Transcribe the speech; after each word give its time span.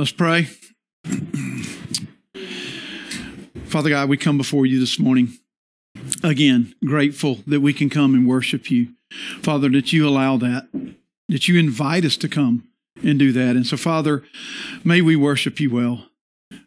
Let's 0.00 0.12
pray. 0.12 0.44
Father 3.66 3.90
God, 3.90 4.08
we 4.08 4.16
come 4.16 4.38
before 4.38 4.64
you 4.64 4.80
this 4.80 4.98
morning. 4.98 5.34
Again, 6.24 6.74
grateful 6.82 7.40
that 7.46 7.60
we 7.60 7.74
can 7.74 7.90
come 7.90 8.14
and 8.14 8.26
worship 8.26 8.70
you. 8.70 8.94
Father, 9.42 9.68
that 9.68 9.92
you 9.92 10.08
allow 10.08 10.38
that, 10.38 10.68
that 11.28 11.48
you 11.48 11.58
invite 11.58 12.06
us 12.06 12.16
to 12.16 12.30
come 12.30 12.66
and 13.04 13.18
do 13.18 13.30
that. 13.32 13.56
And 13.56 13.66
so, 13.66 13.76
Father, 13.76 14.24
may 14.82 15.02
we 15.02 15.16
worship 15.16 15.60
you 15.60 15.68
well. 15.68 16.06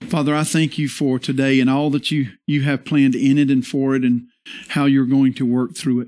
Father, 0.09 0.35
I 0.35 0.43
thank 0.43 0.77
you 0.77 0.87
for 0.87 1.17
today 1.17 1.59
and 1.59 1.71
all 1.71 1.89
that 1.89 2.11
you, 2.11 2.33
you 2.45 2.61
have 2.61 2.85
planned 2.85 3.15
in 3.15 3.39
it 3.39 3.49
and 3.49 3.65
for 3.65 3.95
it 3.95 4.03
and 4.03 4.27
how 4.67 4.85
you're 4.85 5.07
going 5.07 5.33
to 5.33 5.51
work 5.51 5.75
through 5.75 6.01
it. 6.01 6.07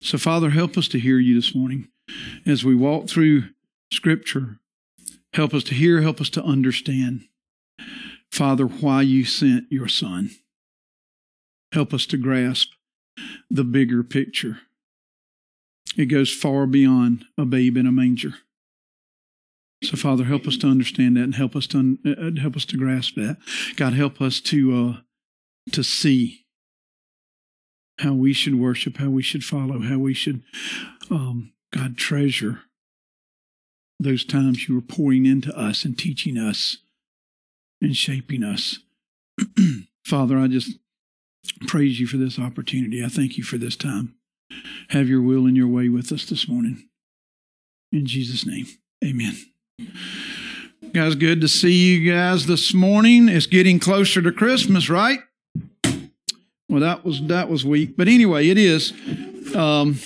So, 0.00 0.16
Father, 0.18 0.50
help 0.50 0.78
us 0.78 0.86
to 0.90 1.00
hear 1.00 1.18
you 1.18 1.34
this 1.34 1.56
morning 1.56 1.88
as 2.46 2.64
we 2.64 2.76
walk 2.76 3.08
through 3.08 3.48
Scripture. 3.92 4.60
Help 5.34 5.52
us 5.52 5.64
to 5.64 5.74
hear, 5.74 6.00
help 6.00 6.20
us 6.20 6.30
to 6.30 6.42
understand, 6.42 7.24
Father, 8.30 8.66
why 8.66 9.02
you 9.02 9.24
sent 9.24 9.64
your 9.70 9.88
Son. 9.88 10.30
Help 11.72 11.92
us 11.92 12.06
to 12.06 12.16
grasp 12.16 12.70
the 13.50 13.64
bigger 13.64 14.04
picture. 14.04 14.60
It 15.96 16.06
goes 16.06 16.32
far 16.32 16.66
beyond 16.66 17.24
a 17.36 17.44
babe 17.44 17.76
in 17.76 17.86
a 17.86 17.92
manger. 17.92 18.34
So, 19.82 19.96
Father, 19.96 20.24
help 20.24 20.46
us 20.46 20.56
to 20.58 20.68
understand 20.68 21.16
that 21.16 21.24
and 21.24 21.34
help 21.34 21.56
us 21.56 21.66
to 21.68 21.98
uh, 22.06 22.40
help 22.40 22.56
us 22.56 22.64
to 22.66 22.76
grasp 22.76 23.16
that. 23.16 23.36
God, 23.76 23.92
help 23.92 24.20
us 24.20 24.40
to 24.42 24.76
uh, 24.76 25.00
to 25.72 25.82
see 25.82 26.46
how 27.98 28.12
we 28.12 28.32
should 28.32 28.54
worship, 28.54 28.98
how 28.98 29.10
we 29.10 29.22
should 29.22 29.44
follow, 29.44 29.80
how 29.80 29.98
we 29.98 30.14
should, 30.14 30.42
um, 31.10 31.52
God, 31.72 31.96
treasure 31.96 32.60
those 34.00 34.24
times 34.24 34.68
you 34.68 34.74
were 34.74 34.80
pouring 34.80 35.26
into 35.26 35.56
us 35.56 35.84
and 35.84 35.98
teaching 35.98 36.36
us 36.36 36.78
and 37.80 37.96
shaping 37.96 38.42
us. 38.42 38.78
Father, 40.04 40.38
I 40.38 40.48
just 40.48 40.78
praise 41.66 42.00
you 42.00 42.06
for 42.06 42.16
this 42.16 42.38
opportunity. 42.38 43.04
I 43.04 43.08
thank 43.08 43.36
you 43.36 43.44
for 43.44 43.58
this 43.58 43.76
time. 43.76 44.14
Have 44.90 45.08
your 45.08 45.22
will 45.22 45.46
and 45.46 45.56
your 45.56 45.68
way 45.68 45.88
with 45.88 46.12
us 46.12 46.24
this 46.26 46.48
morning. 46.48 46.88
In 47.92 48.06
Jesus' 48.06 48.46
name, 48.46 48.66
amen. 49.04 49.36
Guys, 50.92 51.14
good 51.14 51.40
to 51.40 51.48
see 51.48 51.72
you 51.72 52.12
guys 52.12 52.46
this 52.46 52.74
morning. 52.74 53.28
It's 53.28 53.46
getting 53.46 53.78
closer 53.78 54.22
to 54.22 54.32
Christmas, 54.32 54.88
right? 54.88 55.20
Well, 56.68 56.80
that 56.80 57.04
was 57.04 57.20
that 57.26 57.48
was 57.48 57.64
weak, 57.64 57.96
but 57.96 58.08
anyway, 58.08 58.48
it 58.48 58.58
is. 58.58 58.92
Um, 59.54 59.98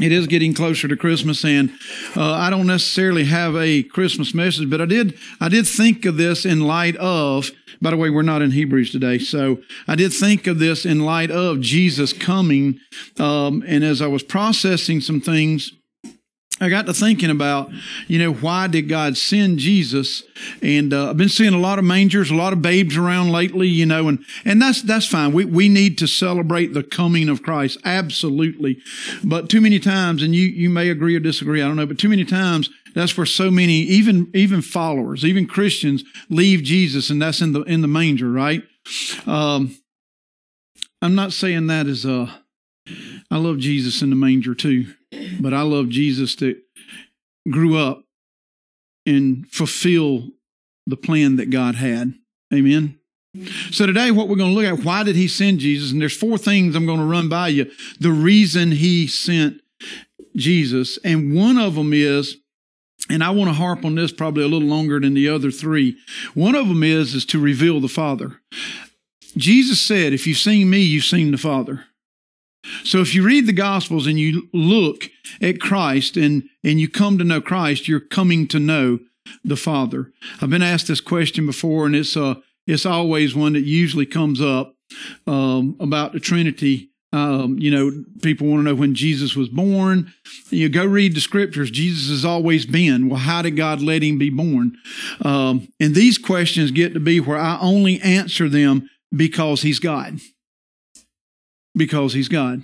it 0.00 0.12
is 0.12 0.26
getting 0.26 0.54
closer 0.54 0.88
to 0.88 0.96
Christmas, 0.96 1.44
and 1.44 1.70
uh, 2.16 2.32
I 2.32 2.50
don't 2.50 2.66
necessarily 2.66 3.24
have 3.24 3.56
a 3.56 3.82
Christmas 3.82 4.34
message, 4.34 4.70
but 4.70 4.80
I 4.80 4.86
did 4.86 5.18
I 5.40 5.48
did 5.48 5.66
think 5.66 6.04
of 6.04 6.16
this 6.16 6.44
in 6.44 6.60
light 6.60 6.96
of. 6.96 7.50
By 7.82 7.90
the 7.90 7.96
way, 7.96 8.10
we're 8.10 8.22
not 8.22 8.42
in 8.42 8.50
Hebrews 8.50 8.92
today, 8.92 9.18
so 9.18 9.62
I 9.88 9.94
did 9.94 10.12
think 10.12 10.46
of 10.46 10.58
this 10.58 10.84
in 10.84 11.00
light 11.00 11.30
of 11.30 11.60
Jesus 11.60 12.12
coming, 12.12 12.78
um, 13.18 13.64
and 13.66 13.82
as 13.82 14.02
I 14.02 14.06
was 14.06 14.22
processing 14.22 15.00
some 15.00 15.20
things 15.20 15.72
I 16.62 16.68
got 16.68 16.84
to 16.86 16.92
thinking 16.92 17.30
about, 17.30 17.70
you 18.06 18.18
know, 18.18 18.34
why 18.34 18.66
did 18.66 18.82
God 18.82 19.16
send 19.16 19.58
Jesus? 19.58 20.22
And 20.62 20.92
uh, 20.92 21.10
I've 21.10 21.16
been 21.16 21.30
seeing 21.30 21.54
a 21.54 21.58
lot 21.58 21.78
of 21.78 21.86
mangers, 21.86 22.30
a 22.30 22.34
lot 22.34 22.52
of 22.52 22.60
babes 22.60 22.98
around 22.98 23.32
lately, 23.32 23.66
you 23.66 23.86
know, 23.86 24.08
and 24.08 24.22
and 24.44 24.60
that's 24.60 24.82
that's 24.82 25.06
fine. 25.06 25.32
We 25.32 25.46
we 25.46 25.68
need 25.70 25.96
to 25.98 26.06
celebrate 26.06 26.74
the 26.74 26.82
coming 26.82 27.30
of 27.30 27.42
Christ, 27.42 27.78
absolutely. 27.84 28.78
But 29.24 29.48
too 29.48 29.62
many 29.62 29.80
times, 29.80 30.22
and 30.22 30.34
you 30.34 30.42
you 30.42 30.68
may 30.68 30.90
agree 30.90 31.16
or 31.16 31.20
disagree, 31.20 31.62
I 31.62 31.66
don't 31.66 31.76
know, 31.76 31.86
but 31.86 31.98
too 31.98 32.10
many 32.10 32.26
times 32.26 32.68
that's 32.94 33.16
where 33.16 33.26
so 33.26 33.50
many, 33.50 33.80
even 33.80 34.30
even 34.34 34.60
followers, 34.60 35.24
even 35.24 35.46
Christians, 35.46 36.04
leave 36.28 36.62
Jesus, 36.62 37.08
and 37.08 37.22
that's 37.22 37.40
in 37.40 37.52
the 37.52 37.62
in 37.62 37.80
the 37.80 37.88
manger, 37.88 38.30
right? 38.30 38.62
Um, 39.26 39.76
I'm 41.00 41.14
not 41.14 41.32
saying 41.32 41.68
that 41.68 41.86
as 41.86 42.04
a. 42.04 42.42
I 43.30 43.36
love 43.36 43.58
Jesus 43.58 44.02
in 44.02 44.10
the 44.10 44.16
manger 44.16 44.54
too. 44.54 44.92
But 45.40 45.54
I 45.54 45.62
love 45.62 45.88
Jesus 45.88 46.36
that 46.36 46.60
grew 47.50 47.76
up 47.76 48.04
and 49.06 49.46
fulfill 49.48 50.30
the 50.86 50.96
plan 50.96 51.36
that 51.36 51.50
God 51.50 51.74
had. 51.74 52.14
Amen. 52.52 52.98
So 53.70 53.86
today 53.86 54.10
what 54.10 54.28
we're 54.28 54.36
going 54.36 54.54
to 54.54 54.60
look 54.60 54.80
at 54.80 54.84
why 54.84 55.04
did 55.04 55.14
he 55.14 55.28
send 55.28 55.60
Jesus 55.60 55.92
and 55.92 56.00
there's 56.00 56.16
four 56.16 56.36
things 56.36 56.74
I'm 56.74 56.86
going 56.86 56.98
to 56.98 57.04
run 57.04 57.28
by 57.28 57.48
you 57.48 57.70
the 58.00 58.10
reason 58.10 58.72
he 58.72 59.06
sent 59.06 59.60
Jesus 60.34 60.98
and 61.04 61.32
one 61.32 61.56
of 61.56 61.76
them 61.76 61.92
is 61.92 62.38
and 63.08 63.22
I 63.22 63.30
want 63.30 63.48
to 63.48 63.54
harp 63.54 63.84
on 63.84 63.94
this 63.94 64.12
probably 64.12 64.42
a 64.42 64.48
little 64.48 64.68
longer 64.68 65.00
than 65.00 65.14
the 65.14 65.28
other 65.28 65.50
three. 65.50 65.96
One 66.34 66.54
of 66.54 66.68
them 66.68 66.82
is 66.82 67.14
is 67.14 67.24
to 67.26 67.40
reveal 67.40 67.80
the 67.80 67.88
Father. 67.88 68.40
Jesus 69.36 69.80
said, 69.80 70.12
if 70.12 70.26
you've 70.26 70.38
seen 70.38 70.68
me, 70.68 70.80
you've 70.80 71.04
seen 71.04 71.30
the 71.30 71.38
Father. 71.38 71.84
So 72.84 73.00
if 73.00 73.14
you 73.14 73.22
read 73.22 73.46
the 73.46 73.52
Gospels 73.52 74.06
and 74.06 74.18
you 74.18 74.48
look 74.52 75.10
at 75.40 75.60
Christ 75.60 76.16
and, 76.16 76.44
and 76.62 76.80
you 76.80 76.88
come 76.88 77.18
to 77.18 77.24
know 77.24 77.40
Christ, 77.40 77.88
you're 77.88 78.00
coming 78.00 78.46
to 78.48 78.58
know 78.58 78.98
the 79.44 79.56
Father. 79.56 80.12
I've 80.40 80.50
been 80.50 80.62
asked 80.62 80.88
this 80.88 81.00
question 81.00 81.46
before, 81.46 81.86
and 81.86 81.94
it's 81.94 82.16
uh, 82.16 82.34
it's 82.66 82.86
always 82.86 83.34
one 83.34 83.54
that 83.54 83.64
usually 83.64 84.06
comes 84.06 84.40
up 84.40 84.74
um, 85.26 85.76
about 85.80 86.12
the 86.12 86.20
Trinity. 86.20 86.90
Um, 87.12 87.58
you 87.58 87.70
know, 87.70 88.04
people 88.22 88.46
want 88.46 88.60
to 88.60 88.64
know 88.64 88.74
when 88.74 88.94
Jesus 88.94 89.34
was 89.34 89.48
born. 89.48 90.12
You 90.50 90.68
go 90.68 90.84
read 90.84 91.16
the 91.16 91.20
scriptures. 91.20 91.70
Jesus 91.70 92.08
has 92.08 92.24
always 92.24 92.66
been. 92.66 93.08
Well, 93.08 93.18
how 93.18 93.42
did 93.42 93.56
God 93.56 93.80
let 93.80 94.02
him 94.02 94.16
be 94.16 94.30
born? 94.30 94.76
Um, 95.22 95.68
and 95.80 95.94
these 95.94 96.18
questions 96.18 96.70
get 96.70 96.94
to 96.94 97.00
be 97.00 97.18
where 97.18 97.38
I 97.38 97.58
only 97.60 98.00
answer 98.00 98.48
them 98.48 98.88
because 99.12 99.62
he's 99.62 99.80
God 99.80 100.20
because 101.80 102.12
he's 102.12 102.28
God. 102.28 102.62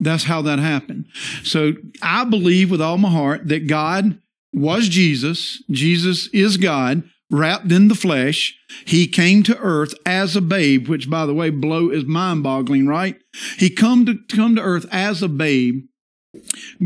That's 0.00 0.24
how 0.24 0.40
that 0.42 0.58
happened. 0.58 1.04
So 1.44 1.74
I 2.00 2.24
believe 2.24 2.70
with 2.70 2.80
all 2.80 2.96
my 2.96 3.10
heart 3.10 3.48
that 3.48 3.66
God 3.66 4.18
was 4.54 4.88
Jesus. 4.88 5.62
Jesus 5.70 6.28
is 6.32 6.56
God 6.56 7.02
wrapped 7.30 7.70
in 7.70 7.88
the 7.88 7.94
flesh. 7.94 8.58
He 8.86 9.06
came 9.06 9.42
to 9.42 9.58
earth 9.58 9.94
as 10.06 10.34
a 10.36 10.40
babe, 10.40 10.88
which 10.88 11.10
by 11.10 11.26
the 11.26 11.34
way, 11.34 11.50
blow 11.50 11.90
is 11.90 12.06
mind 12.06 12.42
boggling, 12.42 12.86
right? 12.86 13.20
He 13.58 13.68
come 13.68 14.06
to 14.06 14.18
come 14.34 14.56
to 14.56 14.62
earth 14.62 14.86
as 14.90 15.22
a 15.22 15.28
babe, 15.28 15.84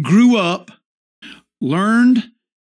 grew 0.03 0.37
up, 0.37 0.72
learned, 1.60 2.25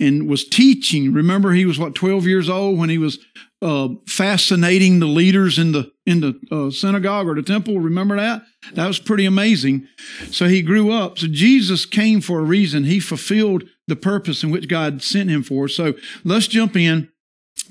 and 0.01 0.29
was 0.29 0.49
teaching. 0.49 1.13
Remember, 1.13 1.53
he 1.53 1.65
was 1.65 1.79
what, 1.79 1.95
12 1.95 2.27
years 2.27 2.49
old 2.49 2.77
when 2.77 2.91
he 2.91 2.99
was 2.99 3.21
uh, 3.61 3.91
fascinating 4.09 4.99
the 4.99 5.07
leaders 5.07 5.61
in 5.61 5.71
the 5.71 5.92
in 6.05 6.21
the 6.21 6.41
uh, 6.51 6.71
synagogue 6.71 7.29
or 7.29 7.35
the 7.35 7.43
temple. 7.43 7.79
Remember 7.79 8.17
that? 8.17 8.43
That 8.75 8.89
was 8.89 8.99
pretty 8.99 9.25
amazing. 9.25 9.87
So 10.31 10.49
he 10.49 10.63
grew 10.63 10.91
up. 10.91 11.19
So 11.19 11.29
Jesus 11.29 11.87
came 11.87 12.21
for 12.21 12.41
a 12.41 12.45
reason. 12.45 12.85
He 12.85 12.99
fulfilled 12.99 13.65
the 13.87 13.97
purpose 13.97 14.43
in 14.43 14.51
which 14.51 14.69
God 14.69 15.03
sent 15.03 15.31
him 15.31 15.43
for. 15.43 15.69
So 15.69 15.95
let's 16.25 16.49
jump 16.49 16.77
in 16.77 17.09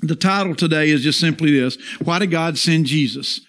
the 0.02 0.16
title 0.16 0.54
today 0.54 0.90
is 0.90 1.02
just 1.02 1.20
simply 1.20 1.58
this 1.58 1.78
Why 2.02 2.18
did 2.18 2.30
God 2.30 2.58
send 2.58 2.86
Jesus? 2.86 3.40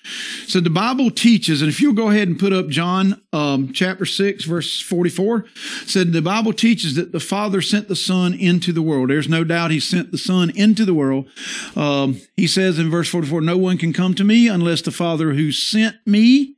So 0.47 0.59
the 0.59 0.69
Bible 0.69 1.09
teaches, 1.09 1.61
and 1.61 1.69
if 1.69 1.81
you'll 1.81 1.93
go 1.93 2.09
ahead 2.09 2.27
and 2.27 2.39
put 2.39 2.53
up 2.53 2.67
John 2.67 3.21
um, 3.33 3.73
chapter 3.73 4.05
6, 4.05 4.45
verse 4.45 4.81
44, 4.81 5.45
said 5.85 6.13
the 6.13 6.21
Bible 6.21 6.53
teaches 6.53 6.95
that 6.95 7.11
the 7.11 7.19
Father 7.19 7.61
sent 7.61 7.87
the 7.87 7.95
Son 7.95 8.33
into 8.33 8.71
the 8.71 8.81
world. 8.81 9.09
There's 9.09 9.29
no 9.29 9.43
doubt 9.43 9.71
He 9.71 9.79
sent 9.79 10.11
the 10.11 10.17
Son 10.17 10.51
into 10.55 10.85
the 10.85 10.93
world. 10.93 11.27
Um, 11.75 12.21
he 12.37 12.47
says 12.47 12.79
in 12.79 12.89
verse 12.89 13.09
44, 13.09 13.41
No 13.41 13.57
one 13.57 13.77
can 13.77 13.93
come 13.93 14.13
to 14.13 14.23
me 14.23 14.47
unless 14.47 14.81
the 14.81 14.91
Father 14.91 15.33
who 15.33 15.51
sent 15.51 15.95
me 16.05 16.55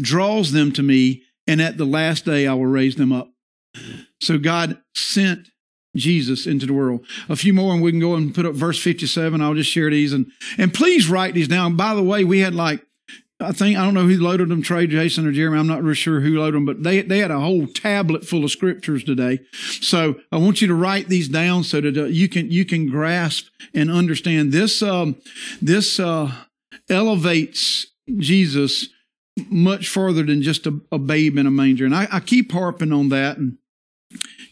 draws 0.00 0.52
them 0.52 0.72
to 0.72 0.82
me, 0.82 1.22
and 1.46 1.60
at 1.60 1.76
the 1.76 1.84
last 1.84 2.24
day 2.24 2.46
I 2.46 2.54
will 2.54 2.66
raise 2.66 2.96
them 2.96 3.12
up. 3.12 3.30
So 4.20 4.38
God 4.38 4.80
sent 4.94 5.48
Jesus 5.94 6.46
into 6.46 6.66
the 6.66 6.72
world. 6.72 7.04
A 7.28 7.36
few 7.36 7.52
more, 7.52 7.72
and 7.72 7.82
we 7.82 7.90
can 7.90 8.00
go 8.00 8.14
and 8.14 8.34
put 8.34 8.46
up 8.46 8.54
verse 8.54 8.82
57. 8.82 9.40
I'll 9.40 9.54
just 9.54 9.70
share 9.70 9.90
these. 9.90 10.12
And, 10.12 10.30
and 10.58 10.72
please 10.72 11.08
write 11.08 11.34
these 11.34 11.48
down. 11.48 11.76
By 11.76 11.94
the 11.94 12.02
way, 12.02 12.24
we 12.24 12.40
had 12.40 12.54
like, 12.54 12.84
I 13.40 13.52
think, 13.52 13.76
I 13.76 13.84
don't 13.84 13.94
know 13.94 14.06
who 14.06 14.16
loaded 14.16 14.48
them, 14.48 14.62
Trey, 14.62 14.86
Jason, 14.86 15.26
or 15.26 15.32
Jeremy. 15.32 15.58
I'm 15.58 15.66
not 15.66 15.82
really 15.82 15.96
sure 15.96 16.20
who 16.20 16.38
loaded 16.38 16.54
them, 16.54 16.64
but 16.64 16.82
they, 16.82 17.02
they 17.02 17.18
had 17.18 17.30
a 17.30 17.40
whole 17.40 17.66
tablet 17.66 18.24
full 18.24 18.44
of 18.44 18.50
scriptures 18.50 19.02
today. 19.02 19.40
So 19.52 20.20
I 20.30 20.38
want 20.38 20.60
you 20.60 20.68
to 20.68 20.74
write 20.74 21.08
these 21.08 21.28
down 21.28 21.64
so 21.64 21.80
that 21.80 21.96
uh, 21.96 22.04
you 22.04 22.28
can, 22.28 22.50
you 22.50 22.64
can 22.64 22.88
grasp 22.88 23.46
and 23.74 23.90
understand 23.90 24.52
this, 24.52 24.82
um, 24.82 25.16
this, 25.60 25.98
uh, 25.98 26.32
elevates 26.88 27.86
Jesus 28.18 28.88
much 29.50 29.88
further 29.88 30.22
than 30.22 30.42
just 30.42 30.66
a, 30.66 30.80
a 30.92 30.98
babe 30.98 31.36
in 31.36 31.46
a 31.46 31.50
manger. 31.50 31.84
And 31.84 31.94
I, 31.94 32.06
I 32.10 32.20
keep 32.20 32.52
harping 32.52 32.92
on 32.92 33.08
that. 33.08 33.36
And 33.36 33.58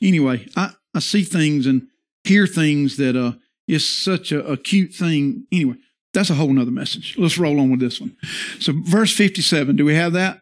anyway, 0.00 0.48
I, 0.56 0.72
I 0.94 1.00
see 1.00 1.22
things 1.22 1.66
and 1.66 1.88
hear 2.24 2.46
things 2.46 2.96
that 2.96 3.16
uh, 3.16 3.32
is 3.66 3.88
such 3.88 4.32
a, 4.32 4.44
a 4.44 4.56
cute 4.56 4.92
thing. 4.92 5.46
Anyway, 5.52 5.76
that's 6.12 6.30
a 6.30 6.34
whole 6.34 6.52
nother 6.52 6.70
message. 6.70 7.16
Let's 7.18 7.38
roll 7.38 7.60
on 7.60 7.70
with 7.70 7.80
this 7.80 8.00
one. 8.00 8.16
So, 8.60 8.72
verse 8.84 9.14
57, 9.14 9.76
do 9.76 9.84
we 9.84 9.94
have 9.94 10.12
that? 10.12 10.40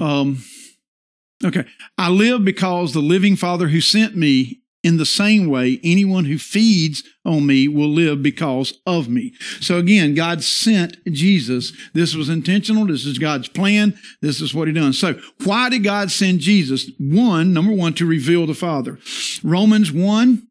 Um, 0.00 0.42
okay. 1.44 1.64
I 1.96 2.10
live 2.10 2.44
because 2.44 2.92
the 2.92 3.00
living 3.00 3.36
Father 3.36 3.68
who 3.68 3.80
sent 3.80 4.16
me 4.16 4.60
In 4.84 4.98
the 4.98 5.06
same 5.06 5.48
way, 5.48 5.80
anyone 5.82 6.26
who 6.26 6.36
feeds 6.36 7.02
on 7.24 7.46
me 7.46 7.68
will 7.68 7.88
live 7.88 8.22
because 8.22 8.74
of 8.86 9.08
me. 9.08 9.32
So 9.58 9.78
again, 9.78 10.14
God 10.14 10.44
sent 10.44 11.02
Jesus. 11.06 11.72
This 11.94 12.14
was 12.14 12.28
intentional. 12.28 12.86
This 12.86 13.06
is 13.06 13.18
God's 13.18 13.48
plan. 13.48 13.98
This 14.20 14.42
is 14.42 14.54
what 14.54 14.68
he 14.68 14.74
done. 14.74 14.92
So 14.92 15.18
why 15.42 15.70
did 15.70 15.84
God 15.84 16.10
send 16.10 16.40
Jesus? 16.40 16.90
One, 16.98 17.54
number 17.54 17.72
one, 17.72 17.94
to 17.94 18.04
reveal 18.04 18.46
the 18.46 18.52
Father. 18.52 18.98
Romans 19.42 19.90
1, 19.90 20.46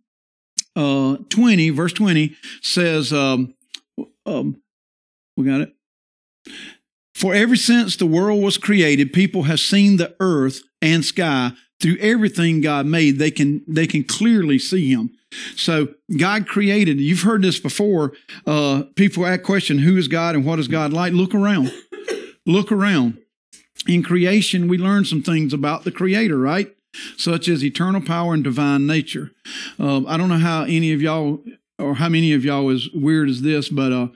uh, 0.76 1.18
20, 1.30 1.70
verse 1.70 1.94
20 1.94 2.36
says, 2.64 3.14
um, 3.14 3.54
um, 4.26 4.60
we 5.38 5.46
got 5.46 5.62
it. 5.62 5.76
For 7.14 7.36
ever 7.36 7.56
since 7.56 7.96
the 7.96 8.08
world 8.08 8.42
was 8.44 8.58
created, 8.58 9.14
people 9.14 9.44
have 9.44 9.60
seen 9.60 9.98
the 9.98 10.16
earth 10.20 10.62
and 10.82 11.06
sky 11.06 11.52
through 11.84 11.98
everything 12.00 12.62
God 12.62 12.86
made. 12.86 13.20
They 13.20 13.30
can 13.30 13.62
they 13.68 13.86
can 13.86 14.06
clearly 14.06 14.58
see 14.58 14.90
Him. 14.90 15.12
So 15.56 15.90
God 16.18 16.48
created. 16.48 17.00
You've 17.00 17.24
heard 17.24 17.42
this 17.42 17.60
before. 17.60 18.14
Uh, 18.48 18.84
people 18.96 19.26
ask 19.26 19.44
question, 19.44 19.80
"Who 19.80 19.98
is 19.98 20.08
God 20.08 20.36
and 20.36 20.46
what 20.46 20.60
is 20.60 20.70
God 20.70 20.94
like?" 20.94 21.12
Look 21.14 21.36
around. 21.36 21.74
Look 22.46 22.72
around. 22.72 23.18
In 23.86 24.02
creation, 24.02 24.70
we 24.70 24.78
learn 24.78 25.04
some 25.04 25.22
things 25.22 25.54
about 25.54 25.84
the 25.84 25.92
Creator, 25.92 26.38
right? 26.38 26.74
Such 27.18 27.50
as 27.50 27.64
eternal 27.64 28.02
power 28.02 28.34
and 28.34 28.44
divine 28.44 28.88
nature. 28.88 29.32
Uh, 29.78 30.06
I 30.06 30.16
don't 30.16 30.30
know 30.30 30.38
how 30.38 30.64
any 30.64 30.94
of 30.94 31.02
y'all 31.02 31.44
or 31.78 31.96
how 31.96 32.08
many 32.08 32.32
of 32.32 32.46
y'all 32.46 32.70
is 32.70 32.90
weird 32.94 33.28
as 33.28 33.42
this, 33.42 33.68
but 33.68 33.92
uh, 33.92 34.08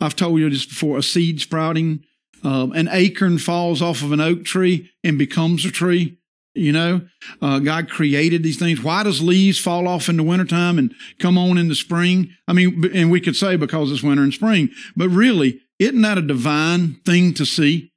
I've 0.00 0.16
told 0.16 0.40
you 0.40 0.50
this 0.50 0.66
before. 0.66 0.98
A 0.98 1.02
seed 1.02 1.40
sprouting 1.40 2.02
um, 2.44 2.72
an 2.72 2.88
acorn 2.90 3.38
falls 3.38 3.80
off 3.80 4.02
of 4.02 4.12
an 4.12 4.20
oak 4.20 4.44
tree 4.44 4.90
and 5.04 5.16
becomes 5.16 5.64
a 5.64 5.70
tree. 5.70 6.18
You 6.54 6.72
know, 6.72 7.00
uh, 7.40 7.60
God 7.60 7.88
created 7.88 8.42
these 8.42 8.58
things. 8.58 8.82
Why 8.82 9.02
does 9.02 9.22
leaves 9.22 9.58
fall 9.58 9.88
off 9.88 10.10
in 10.10 10.18
the 10.18 10.22
wintertime 10.22 10.78
and 10.78 10.94
come 11.18 11.38
on 11.38 11.56
in 11.56 11.68
the 11.68 11.74
spring? 11.74 12.30
I 12.46 12.52
mean, 12.52 12.90
and 12.94 13.10
we 13.10 13.22
could 13.22 13.36
say 13.36 13.56
because 13.56 13.90
it's 13.90 14.02
winter 14.02 14.22
and 14.22 14.34
spring, 14.34 14.68
but 14.94 15.08
really, 15.08 15.60
isn't 15.78 16.02
that 16.02 16.18
a 16.18 16.22
divine 16.22 16.96
thing 17.06 17.32
to 17.34 17.46
see? 17.46 17.92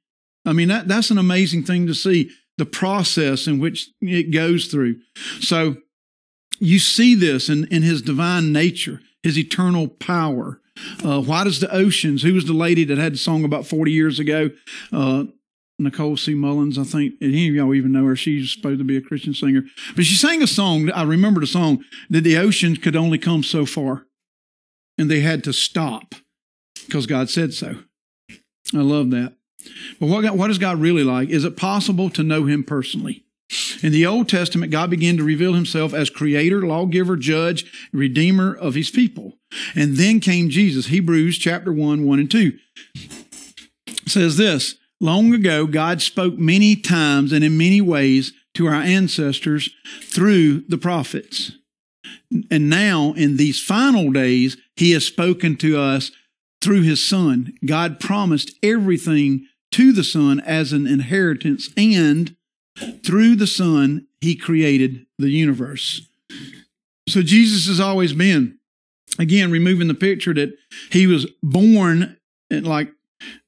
I 0.46 0.52
mean, 0.52 0.68
that, 0.68 0.88
that's 0.88 1.10
an 1.10 1.18
amazing 1.18 1.64
thing 1.64 1.86
to 1.86 1.94
see 1.94 2.30
the 2.56 2.66
process 2.66 3.46
in 3.46 3.58
which 3.58 3.90
it 4.00 4.32
goes 4.32 4.66
through. 4.66 5.00
So 5.40 5.76
you 6.58 6.78
see 6.78 7.14
this 7.14 7.48
in, 7.48 7.66
in 7.66 7.82
his 7.82 8.00
divine 8.00 8.52
nature, 8.52 9.00
his 9.22 9.38
eternal 9.38 9.88
power. 9.88 10.60
Uh, 11.04 11.20
why 11.20 11.44
does 11.44 11.60
the 11.60 11.72
oceans? 11.74 12.22
Who 12.22 12.34
was 12.34 12.46
the 12.46 12.52
lady 12.52 12.84
that 12.84 12.98
had 12.98 13.14
the 13.14 13.18
song 13.18 13.44
about 13.44 13.66
40 13.66 13.92
years 13.92 14.18
ago? 14.18 14.50
Uh, 14.92 15.24
Nicole 15.78 16.16
C. 16.16 16.34
Mullins, 16.34 16.78
I 16.78 16.84
think. 16.84 17.14
Any 17.20 17.48
of 17.48 17.54
y'all 17.54 17.74
even 17.74 17.92
know 17.92 18.06
her? 18.06 18.16
She's 18.16 18.52
supposed 18.52 18.78
to 18.78 18.84
be 18.84 18.96
a 18.96 19.02
Christian 19.02 19.34
singer. 19.34 19.64
But 19.94 20.06
she 20.06 20.14
sang 20.14 20.42
a 20.42 20.46
song, 20.46 20.90
I 20.90 21.02
remember 21.02 21.40
the 21.40 21.46
song, 21.46 21.84
that 22.08 22.22
the 22.22 22.38
oceans 22.38 22.78
could 22.78 22.96
only 22.96 23.18
come 23.18 23.42
so 23.42 23.66
far. 23.66 24.06
And 24.98 25.10
they 25.10 25.20
had 25.20 25.44
to 25.44 25.52
stop 25.52 26.14
because 26.86 27.06
God 27.06 27.28
said 27.28 27.52
so. 27.52 27.76
I 28.74 28.78
love 28.78 29.10
that. 29.10 29.34
But 30.00 30.06
what, 30.06 30.36
what 30.36 30.50
is 30.50 30.58
God 30.58 30.80
really 30.80 31.04
like? 31.04 31.28
Is 31.28 31.44
it 31.44 31.56
possible 31.56 32.08
to 32.10 32.22
know 32.22 32.46
Him 32.46 32.64
personally? 32.64 33.24
In 33.82 33.92
the 33.92 34.06
Old 34.06 34.28
Testament, 34.28 34.72
God 34.72 34.90
began 34.90 35.16
to 35.18 35.24
reveal 35.24 35.54
himself 35.54 35.94
as 35.94 36.10
creator, 36.10 36.62
lawgiver, 36.62 37.16
judge, 37.16 37.70
redeemer 37.92 38.52
of 38.52 38.74
his 38.74 38.90
people. 38.90 39.34
And 39.74 39.96
then 39.96 40.18
came 40.18 40.50
Jesus. 40.50 40.86
Hebrews 40.86 41.38
chapter 41.38 41.72
1, 41.72 42.04
1 42.04 42.18
and 42.18 42.30
2 42.30 42.58
says 44.06 44.36
this 44.36 44.76
Long 45.00 45.34
ago, 45.34 45.66
God 45.66 46.00
spoke 46.00 46.38
many 46.38 46.76
times 46.76 47.32
and 47.32 47.44
in 47.44 47.58
many 47.58 47.80
ways 47.80 48.32
to 48.54 48.66
our 48.66 48.74
ancestors 48.74 49.70
through 50.02 50.60
the 50.68 50.78
prophets. 50.78 51.52
And 52.50 52.70
now, 52.70 53.12
in 53.12 53.36
these 53.36 53.62
final 53.62 54.10
days, 54.10 54.56
he 54.76 54.92
has 54.92 55.04
spoken 55.04 55.56
to 55.56 55.78
us 55.78 56.10
through 56.62 56.82
his 56.82 57.04
son. 57.04 57.52
God 57.64 58.00
promised 58.00 58.52
everything 58.62 59.46
to 59.72 59.92
the 59.92 60.04
son 60.04 60.40
as 60.40 60.72
an 60.72 60.86
inheritance 60.86 61.68
and 61.76 62.36
through 63.04 63.36
the 63.36 63.46
Son, 63.46 64.06
He 64.20 64.36
created 64.36 65.06
the 65.18 65.30
universe. 65.30 66.02
So 67.08 67.22
Jesus 67.22 67.66
has 67.68 67.80
always 67.80 68.12
been, 68.12 68.58
again, 69.18 69.50
removing 69.50 69.88
the 69.88 69.94
picture 69.94 70.34
that 70.34 70.56
He 70.90 71.06
was 71.06 71.26
born 71.42 72.16
like 72.50 72.92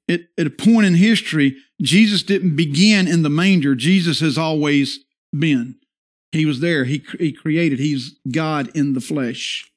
at, 0.08 0.20
at 0.38 0.46
a 0.46 0.50
point 0.50 0.87
in 0.87 0.94
history. 0.94 1.56
Jesus 1.81 2.22
didn't 2.22 2.56
begin 2.56 3.06
in 3.06 3.22
the 3.22 3.31
manger. 3.31 3.75
Jesus 3.75 4.20
has 4.20 4.37
always 4.38 5.00
been. 5.37 5.76
He 6.32 6.44
was 6.44 6.60
there. 6.60 6.84
He, 6.84 7.05
he 7.19 7.32
created. 7.32 7.78
He's 7.78 8.19
God 8.31 8.70
in 8.75 8.93
the 8.93 9.00
flesh. 9.00 9.70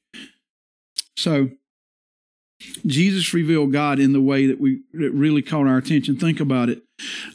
So 1.16 1.50
Jesus 2.86 3.34
revealed 3.34 3.72
God 3.72 4.00
in 4.00 4.14
the 4.14 4.22
way 4.22 4.48
that 4.48 4.60
we 4.60 4.82
that 4.94 5.12
really 5.12 5.42
caught 5.42 5.68
our 5.68 5.78
attention. 5.78 6.18
Think 6.18 6.40
about 6.40 6.70
it. 6.70 6.84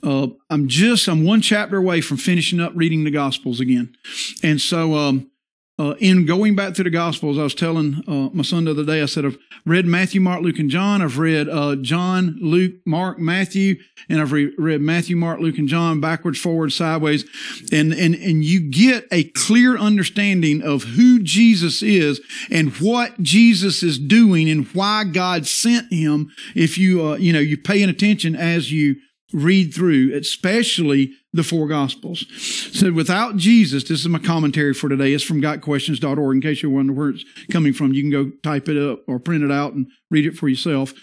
Uh, 0.03 0.29
I'm 0.51 0.69
just 0.69 1.09
I'm 1.09 1.25
one 1.25 1.41
chapter 1.41 1.77
away 1.77 2.01
from 2.01 2.17
finishing 2.17 2.61
up 2.61 2.73
reading 2.75 3.05
the 3.05 3.11
Gospels 3.11 3.61
again, 3.61 3.97
and 4.43 4.61
so 4.61 4.95
um, 4.95 5.31
uh, 5.79 5.95
in 5.99 6.25
going 6.25 6.57
back 6.57 6.73
to 6.75 6.83
the 6.83 6.89
Gospels, 6.89 7.39
I 7.39 7.43
was 7.43 7.55
telling 7.55 8.03
uh, 8.09 8.31
my 8.33 8.43
son 8.43 8.65
the 8.65 8.71
other 8.71 8.85
day, 8.85 9.03
I 9.03 9.07
said, 9.07 9.27
I've 9.27 9.37
read 9.67 9.85
Matthew, 9.85 10.23
Mark, 10.23 10.41
Luke, 10.41 10.59
and 10.59 10.71
John. 10.71 11.03
I've 11.03 11.19
read 11.19 11.51
uh, 11.51 11.77
John, 11.77 12.39
Luke, 12.41 12.77
Mark, 12.87 13.19
Matthew, 13.19 13.77
and 14.09 14.21
I've 14.21 14.33
re- 14.33 14.55
read 14.57 14.81
Matthew, 14.81 15.17
Mark, 15.17 15.41
Luke, 15.41 15.59
and 15.59 15.69
John 15.69 16.01
backwards, 16.01 16.39
forward, 16.39 16.73
sideways. 16.73 17.27
And, 17.73 17.93
and, 17.93 18.15
and 18.15 18.43
you 18.43 18.61
get 18.71 19.07
a 19.13 19.25
clear 19.25 19.77
understanding 19.77 20.63
of 20.63 20.85
who 20.85 21.23
Jesus 21.23 21.83
is 21.83 22.23
and 22.51 22.73
what 22.77 23.21
Jesus 23.23 23.83
is 23.83 23.99
doing 23.99 24.49
and 24.49 24.67
why 24.69 25.05
God 25.05 25.47
sent 25.47 25.93
him 25.93 26.33
if 26.55 26.79
you, 26.79 27.07
uh, 27.07 27.17
you 27.17 27.35
know, 27.35 27.39
you're 27.39 27.59
paying 27.59 27.91
attention 27.91 28.35
as 28.35 28.73
you 28.73 28.97
read 29.37 29.75
through, 29.75 30.15
especially 30.15 31.13
the 31.35 31.43
four 31.43 31.69
Gospels. 31.69 32.25
So 32.73 32.91
without 32.91 33.37
Jesus, 33.37 33.85
this 33.85 34.01
is 34.01 34.09
my 34.09 34.19
commentary 34.19 34.73
for 34.73 34.89
today. 34.89 35.13
It's 35.13 35.23
from 35.23 35.43
gotquestions.org. 35.43 36.35
In 36.35 36.41
case 36.41 36.63
you're 36.63 36.73
wondering 36.73 36.99
where 36.99 37.11
it's 37.11 37.25
coming 37.51 37.75
from, 37.75 37.93
you 37.93 38.03
can 38.03 38.11
go 38.11 38.31
type 38.43 38.69
it 38.71 38.79
up 38.79 39.01
or 39.07 39.19
print 39.19 39.45
it 39.45 39.53
out 39.53 39.75
and 39.75 39.89
read 40.11 40.25
it 40.25 40.37
for 40.37 40.49
yourself. 40.49 40.95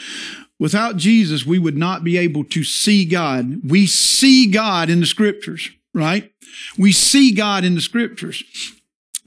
Without 0.59 0.97
Jesus, 0.97 1.45
we 1.45 1.59
would 1.59 1.77
not 1.77 2.03
be 2.03 2.17
able 2.17 2.43
to 2.45 2.63
see 2.63 3.05
God. 3.05 3.61
We 3.69 3.85
see 3.85 4.49
God 4.49 4.89
in 4.89 4.99
the 4.99 5.05
scriptures, 5.05 5.69
right? 5.93 6.31
We 6.77 6.91
see 6.91 7.33
God 7.33 7.63
in 7.63 7.75
the 7.75 7.81
scriptures. 7.81 8.43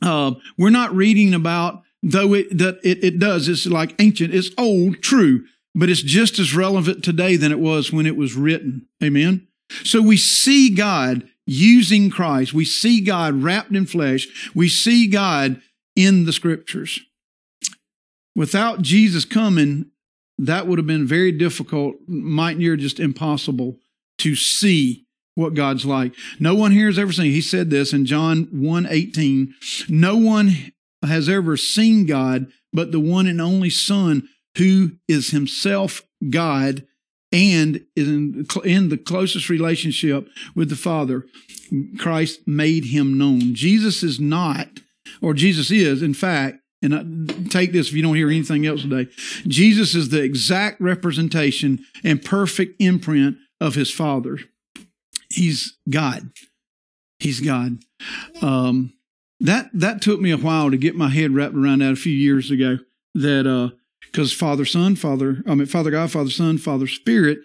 Uh, 0.03 0.33
we're 0.59 0.71
not 0.71 0.95
reading 0.95 1.33
about, 1.33 1.83
though 2.03 2.35
it, 2.35 2.59
that 2.59 2.81
it, 2.83 3.05
it 3.05 3.19
does, 3.21 3.49
it's 3.49 3.67
like 3.67 3.95
ancient, 4.01 4.35
it's 4.35 4.51
old, 4.59 5.01
true 5.01 5.45
but 5.77 5.91
it's 5.91 6.03
just 6.03 6.39
as 6.39 6.57
relevant 6.57 7.05
today 7.05 7.37
than 7.37 7.53
it 7.53 7.61
was 7.61 7.93
when 7.93 8.07
it 8.07 8.17
was 8.17 8.35
written. 8.35 8.89
Amen. 9.05 9.47
So 9.85 10.01
we 10.01 10.17
see 10.17 10.75
God 10.75 11.29
using 11.47 12.09
Christ. 12.09 12.55
We 12.55 12.65
see 12.65 13.03
God 13.03 13.43
wrapped 13.43 13.77
in 13.77 13.85
flesh. 13.85 14.51
We 14.55 14.69
see 14.69 15.07
God 15.07 15.61
in 15.95 16.25
the 16.25 16.33
scriptures. 16.33 17.01
Without 18.35 18.81
Jesus 18.81 19.27
coming, 19.27 19.91
that 20.39 20.67
would 20.67 20.79
have 20.79 20.87
been 20.87 21.07
very 21.07 21.31
difficult, 21.33 21.97
might 22.09 22.57
near 22.57 22.77
just 22.77 22.99
impossible 22.99 23.79
to 24.19 24.35
see 24.35 25.05
what 25.35 25.55
God's 25.55 25.85
like. 25.85 26.15
No 26.41 26.55
one 26.55 26.73
here 26.73 26.87
has 26.87 26.99
ever 26.99 27.13
seen. 27.13 27.33
He 27.33 27.43
said 27.43 27.69
this 27.69 27.93
in 27.93 28.07
John 28.07 28.49
1 28.51 28.87
18. 28.89 29.55
No 29.91 30.17
one 30.17 30.73
has 31.03 31.29
ever 31.29 31.59
seen 31.59 32.07
God 32.07 32.47
but 32.77 32.93
the 32.93 33.01
one 33.01 33.27
and 33.27 33.41
only 33.41 33.71
Son 33.71 34.29
who 34.57 34.93
is 35.09 35.31
himself 35.31 36.03
God 36.31 36.87
and 37.33 37.85
is 37.95 38.09
in, 38.09 38.47
in 38.65 38.89
the 38.89 38.97
closest 38.97 39.49
relationship 39.49 40.29
with 40.55 40.69
the 40.69 40.77
Father. 40.77 41.27
Christ 41.99 42.47
made 42.47 42.87
him 42.87 43.19
known. 43.19 43.55
Jesus 43.55 44.03
is 44.03 44.21
not, 44.21 44.69
or 45.21 45.35
Jesus 45.35 45.71
is, 45.71 46.03
in 46.03 46.15
fact, 46.15 46.59
and 46.83 46.95
I, 46.95 47.49
take 47.49 47.73
this 47.73 47.89
if 47.89 47.95
you 47.95 48.03
don't 48.03 48.15
hear 48.15 48.29
anything 48.29 48.67
else 48.67 48.83
today. 48.83 49.11
Jesus 49.47 49.95
is 49.95 50.11
the 50.11 50.23
exact 50.23 50.81
representation 50.81 51.85
and 52.05 52.25
perfect 52.25 52.81
imprint 52.81 53.37
of 53.61 53.75
his 53.75 53.91
Father. 53.91 54.39
He's 55.31 55.77
God. 55.91 56.31
He's 57.19 57.41
God. 57.41 57.79
Um, 58.43 58.93
that 59.41 59.71
that 59.73 60.01
took 60.03 60.21
me 60.21 60.31
a 60.31 60.37
while 60.37 60.71
to 60.71 60.77
get 60.77 60.95
my 60.95 61.09
head 61.09 61.33
wrapped 61.33 61.55
around 61.55 61.81
that 61.81 61.93
a 61.93 61.97
few 61.97 62.13
years 62.13 62.51
ago. 62.51 62.79
That 63.15 63.47
uh, 63.47 63.75
because 64.17 64.33
Father, 64.33 64.65
Son, 64.65 64.97
Father, 64.97 65.43
I 65.47 65.55
mean 65.55 65.67
Father 65.67 65.91
God, 65.91 66.11
Father, 66.11 66.31
Son, 66.31 66.57
Father, 66.57 66.87
Spirit, 66.87 67.41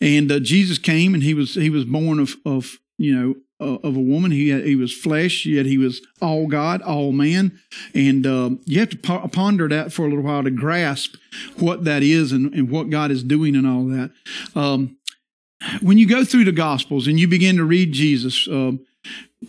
and 0.00 0.30
uh, 0.30 0.38
Jesus 0.38 0.78
came 0.78 1.12
and 1.12 1.24
he 1.24 1.34
was 1.34 1.56
he 1.56 1.70
was 1.70 1.84
born 1.84 2.20
of 2.20 2.36
of 2.46 2.78
you 2.98 3.12
know 3.12 3.34
uh, 3.60 3.78
of 3.82 3.96
a 3.96 4.00
woman. 4.00 4.30
He 4.30 4.50
had, 4.50 4.64
he 4.64 4.76
was 4.76 4.94
flesh, 4.94 5.44
yet 5.44 5.66
he 5.66 5.76
was 5.76 6.00
all 6.22 6.46
God, 6.46 6.82
all 6.82 7.10
man, 7.10 7.58
and 7.96 8.24
uh, 8.24 8.50
you 8.64 8.78
have 8.78 8.90
to 8.90 9.28
ponder 9.28 9.68
that 9.68 9.92
for 9.92 10.06
a 10.06 10.08
little 10.08 10.22
while 10.22 10.44
to 10.44 10.52
grasp 10.52 11.16
what 11.58 11.84
that 11.84 12.04
is 12.04 12.30
and, 12.30 12.54
and 12.54 12.70
what 12.70 12.90
God 12.90 13.10
is 13.10 13.24
doing 13.24 13.56
and 13.56 13.66
all 13.66 13.84
that. 13.86 14.12
Um, 14.54 14.96
when 15.80 15.98
you 15.98 16.06
go 16.06 16.24
through 16.24 16.44
the 16.44 16.52
Gospels 16.52 17.08
and 17.08 17.18
you 17.18 17.26
begin 17.26 17.56
to 17.56 17.64
read 17.64 17.92
Jesus. 17.92 18.46
Um, 18.46 18.86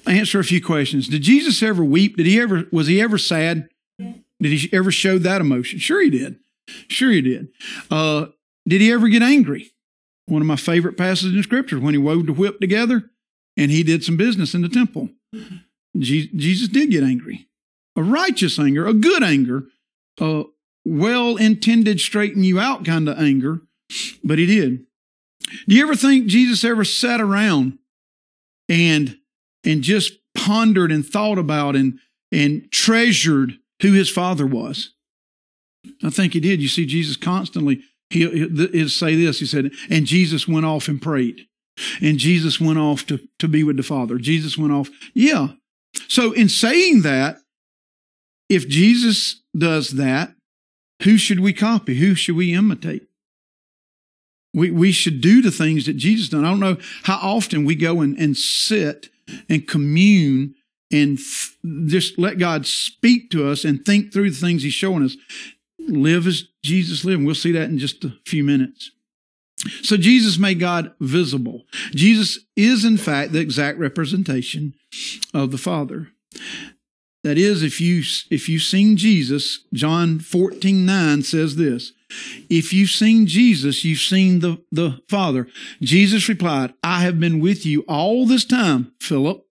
answer 0.08 0.40
a 0.40 0.44
few 0.44 0.62
questions. 0.62 1.08
Did 1.08 1.22
Jesus 1.22 1.62
ever 1.62 1.84
weep? 1.84 2.18
Did 2.18 2.26
he 2.26 2.40
ever 2.42 2.64
was 2.72 2.88
he 2.88 3.00
ever 3.00 3.20
sad? 3.20 3.70
Did 3.98 4.52
he 4.52 4.70
ever 4.74 4.92
show 4.92 5.18
that 5.20 5.40
emotion? 5.42 5.80
Sure 5.80 6.02
he 6.02 6.10
did. 6.10 6.38
Sure 6.88 7.12
he 7.12 7.22
did. 7.22 7.50
Uh, 7.92 8.28
did 8.68 8.82
he 8.82 8.92
ever 8.92 9.08
get 9.08 9.22
angry? 9.22 9.72
One 10.26 10.42
of 10.42 10.48
my 10.48 10.56
favorite 10.56 10.98
passages 10.98 11.36
in 11.36 11.44
scripture 11.44 11.80
when 11.80 11.94
he 11.94 12.00
wove 12.00 12.26
the 12.26 12.34
whip 12.34 12.60
together 12.60 13.12
and 13.58 13.72
he 13.72 13.84
did 13.84 14.04
some 14.04 14.18
business 14.18 14.54
in 14.54 14.62
the 14.62 14.70
temple. 14.70 15.10
Jesus 15.98 16.68
did 16.68 16.92
get 16.92 17.04
angry. 17.04 17.48
A 17.96 18.04
righteous 18.04 18.60
anger, 18.60 18.86
a 18.86 18.94
good 18.94 19.24
anger, 19.24 19.66
a 20.20 20.44
well 20.84 21.38
intended 21.38 22.00
straighten 22.00 22.44
you 22.44 22.60
out 22.60 22.86
kind 22.86 23.08
of 23.08 23.18
anger, 23.18 23.62
but 24.24 24.40
he 24.40 24.46
did. 24.46 24.86
Do 25.68 25.76
you 25.76 25.84
ever 25.84 25.96
think 25.96 26.28
Jesus 26.28 26.64
ever 26.64 26.84
sat 26.84 27.22
around 27.22 27.78
and 28.68 29.18
and 29.64 29.82
just 29.82 30.14
pondered 30.36 30.92
and 30.92 31.06
thought 31.06 31.38
about 31.38 31.76
and 31.76 32.00
and 32.32 32.70
treasured 32.72 33.58
who 33.82 33.94
his 33.94 34.10
father 34.10 34.46
was? 34.46 34.95
I 36.04 36.10
think 36.10 36.34
he 36.34 36.40
did. 36.40 36.62
You 36.62 36.68
see, 36.68 36.86
Jesus 36.86 37.18
constantly 37.18 37.82
he'll, 38.10 38.50
he'll 38.72 38.90
say 38.90 39.16
this. 39.16 39.40
He 39.40 39.46
said, 39.46 39.72
and 39.90 40.06
Jesus 40.06 40.48
went 40.48 40.66
off 40.66 40.88
and 40.88 41.02
prayed. 41.02 41.48
And 42.02 42.18
Jesus 42.18 42.60
went 42.60 42.80
off 42.80 43.06
to, 43.08 43.20
to 43.40 43.48
be 43.48 43.64
with 43.64 43.78
the 43.78 43.84
Father. 43.84 44.18
Jesus 44.18 44.58
went 44.58 44.72
off. 44.72 44.90
Yeah. 45.14 45.50
So 46.08 46.32
in 46.32 46.50
saying 46.50 47.02
that, 47.02 47.38
if 48.50 48.68
Jesus 48.68 49.42
does 49.58 49.92
that, 49.92 50.34
who 51.04 51.18
should 51.18 51.40
we 51.40 51.52
copy? 51.52 51.96
Who 51.96 52.16
should 52.16 52.36
we 52.36 52.54
imitate? 52.54 53.08
We, 54.54 54.72
we 54.72 54.94
should 54.94 55.20
do 55.20 55.42
the 55.42 55.52
things 55.52 55.86
that 55.86 55.98
Jesus 55.98 56.30
done. 56.30 56.46
I 56.46 56.50
don't 56.50 56.62
know 56.62 56.78
how 57.04 57.18
often 57.18 57.66
we 57.66 57.76
go 57.76 58.00
and, 58.00 58.18
and 58.18 58.38
sit 58.38 59.10
and 59.50 59.68
commune 59.68 60.56
and 60.92 61.18
f- 61.18 61.58
just 61.88 62.18
let 62.18 62.38
God 62.38 62.66
speak 62.66 63.30
to 63.32 63.50
us 63.50 63.66
and 63.66 63.84
think 63.84 64.14
through 64.14 64.30
the 64.30 64.38
things 64.38 64.64
He's 64.64 64.74
showing 64.74 65.04
us. 65.04 65.18
Live 65.88 66.28
as 66.28 66.44
Jesus 66.64 67.06
lived. 67.06 67.20
And 67.20 67.26
we'll 67.26 67.36
see 67.36 67.52
that 67.52 67.70
in 67.70 67.78
just 67.78 68.04
a 68.04 68.14
few 68.26 68.44
minutes. 68.44 68.92
So 69.82 69.98
Jesus 69.98 70.38
made 70.38 70.60
God 70.60 70.94
visible. 71.00 71.64
Jesus 71.92 72.40
is, 72.56 72.86
in 72.86 72.98
fact, 72.98 73.32
the 73.32 73.40
exact 73.40 73.80
representation 73.80 74.76
of 75.34 75.52
the 75.52 75.58
Father. 75.58 76.10
That 77.24 77.40
is, 77.40 77.64
if 77.64 77.82
you 77.82 78.04
if 78.30 78.48
you've 78.48 78.62
seen 78.62 78.98
Jesus, 78.98 79.66
John 79.74 80.20
14, 80.20 80.86
9 80.86 81.24
says 81.24 81.56
this. 81.56 81.92
If 82.50 82.72
you've 82.72 82.92
seen 82.92 83.26
Jesus, 83.26 83.84
you've 83.84 84.00
seen 84.00 84.42
the, 84.42 84.64
the 84.72 85.02
Father. 85.10 85.48
Jesus 85.82 86.30
replied, 86.30 86.76
I 86.84 87.02
have 87.02 87.20
been 87.20 87.40
with 87.40 87.66
you 87.66 87.84
all 87.88 88.28
this 88.28 88.46
time, 88.46 88.94
Philip, 89.02 89.44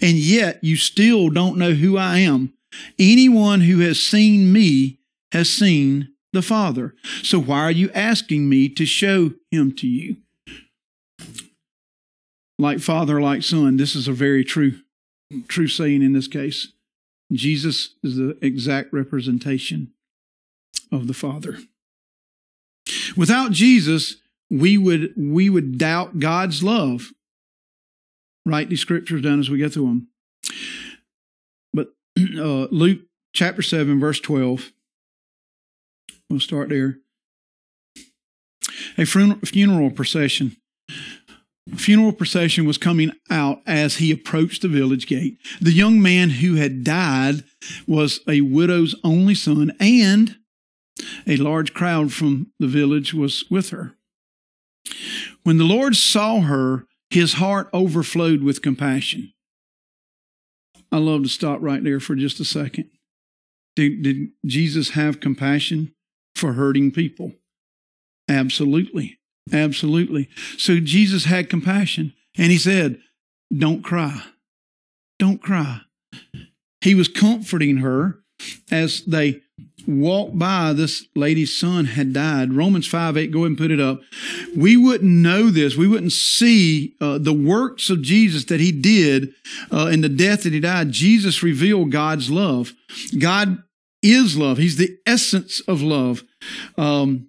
and 0.00 0.16
yet 0.16 0.64
you 0.64 0.76
still 0.76 1.28
don't 1.28 1.58
know 1.58 1.72
who 1.72 1.98
I 1.98 2.20
am. 2.20 2.54
Anyone 2.98 3.60
who 3.60 3.80
has 3.80 4.00
seen 4.00 4.50
me 4.50 4.97
has 5.32 5.50
seen 5.50 6.14
the 6.32 6.42
Father. 6.42 6.94
So 7.22 7.40
why 7.40 7.60
are 7.60 7.70
you 7.70 7.90
asking 7.92 8.48
me 8.48 8.68
to 8.70 8.86
show 8.86 9.32
him 9.50 9.74
to 9.76 9.86
you? 9.86 10.16
Like 12.58 12.80
father, 12.80 13.20
like 13.20 13.42
son. 13.42 13.76
This 13.76 13.94
is 13.94 14.08
a 14.08 14.12
very 14.12 14.44
true, 14.44 14.80
true 15.46 15.68
saying 15.68 16.02
in 16.02 16.12
this 16.12 16.26
case. 16.26 16.72
Jesus 17.32 17.94
is 18.02 18.16
the 18.16 18.36
exact 18.42 18.92
representation 18.92 19.92
of 20.90 21.06
the 21.06 21.14
Father. 21.14 21.58
Without 23.16 23.52
Jesus, 23.52 24.16
we 24.50 24.78
would 24.78 25.12
we 25.16 25.50
would 25.50 25.78
doubt 25.78 26.18
God's 26.18 26.62
love. 26.62 27.12
Write 28.46 28.70
these 28.70 28.80
scriptures 28.80 29.22
down 29.22 29.40
as 29.40 29.50
we 29.50 29.58
go 29.58 29.68
through 29.68 29.86
them. 29.86 30.08
But 31.72 31.88
uh, 32.18 32.66
Luke 32.70 33.00
chapter 33.34 33.60
7, 33.60 34.00
verse 34.00 34.20
12. 34.20 34.72
We'll 36.30 36.40
start 36.40 36.68
there. 36.68 36.98
A 38.96 39.04
funeral 39.06 39.90
procession 39.90 40.56
funeral 41.76 42.12
procession 42.12 42.66
was 42.66 42.78
coming 42.78 43.12
out 43.30 43.60
as 43.66 43.96
he 43.96 44.10
approached 44.10 44.62
the 44.62 44.68
village 44.68 45.06
gate. 45.06 45.38
The 45.60 45.72
young 45.72 46.00
man 46.00 46.30
who 46.30 46.54
had 46.54 46.84
died 46.84 47.44
was 47.86 48.20
a 48.28 48.40
widow's 48.40 48.94
only 49.04 49.34
son, 49.34 49.72
and 49.80 50.36
a 51.26 51.36
large 51.36 51.74
crowd 51.74 52.12
from 52.12 52.52
the 52.58 52.66
village 52.66 53.12
was 53.12 53.44
with 53.50 53.70
her. 53.70 53.94
When 55.42 55.58
the 55.58 55.64
Lord 55.64 55.96
saw 55.96 56.40
her, 56.40 56.86
his 57.10 57.34
heart 57.34 57.68
overflowed 57.72 58.42
with 58.42 58.62
compassion. 58.62 59.32
I 60.90 60.98
love 60.98 61.22
to 61.24 61.28
stop 61.28 61.60
right 61.60 61.82
there 61.84 62.00
for 62.00 62.14
just 62.14 62.40
a 62.40 62.44
second. 62.44 62.90
Did, 63.76 64.02
did 64.02 64.28
Jesus 64.44 64.90
have 64.90 65.20
compassion 65.20 65.94
for 66.38 66.54
hurting 66.54 66.92
people? 66.92 67.32
Absolutely. 68.28 69.18
Absolutely. 69.52 70.28
So 70.56 70.80
Jesus 70.80 71.24
had 71.24 71.50
compassion 71.50 72.14
and 72.36 72.52
he 72.52 72.58
said, 72.58 73.00
Don't 73.56 73.82
cry. 73.82 74.22
Don't 75.18 75.42
cry. 75.42 75.80
He 76.80 76.94
was 76.94 77.08
comforting 77.08 77.78
her 77.78 78.20
as 78.70 79.02
they 79.04 79.40
walked 79.86 80.38
by. 80.38 80.72
This 80.72 81.06
lady's 81.16 81.58
son 81.58 81.86
had 81.86 82.12
died. 82.12 82.52
Romans 82.52 82.86
5 82.86 83.16
8, 83.16 83.30
go 83.30 83.40
ahead 83.40 83.48
and 83.48 83.58
put 83.58 83.70
it 83.70 83.80
up. 83.80 84.00
We 84.56 84.76
wouldn't 84.76 85.10
know 85.10 85.50
this. 85.50 85.76
We 85.76 85.88
wouldn't 85.88 86.12
see 86.12 86.94
uh, 87.00 87.18
the 87.18 87.32
works 87.32 87.90
of 87.90 88.02
Jesus 88.02 88.44
that 88.44 88.60
he 88.60 88.70
did 88.70 89.30
uh, 89.72 89.86
and 89.86 90.04
the 90.04 90.08
death 90.08 90.44
that 90.44 90.52
he 90.52 90.60
died. 90.60 90.92
Jesus 90.92 91.42
revealed 91.42 91.90
God's 91.90 92.30
love. 92.30 92.72
God 93.18 93.62
is 94.02 94.36
love, 94.36 94.58
He's 94.58 94.76
the 94.76 94.96
essence 95.06 95.60
of 95.60 95.82
love. 95.82 96.22
Um, 96.76 97.28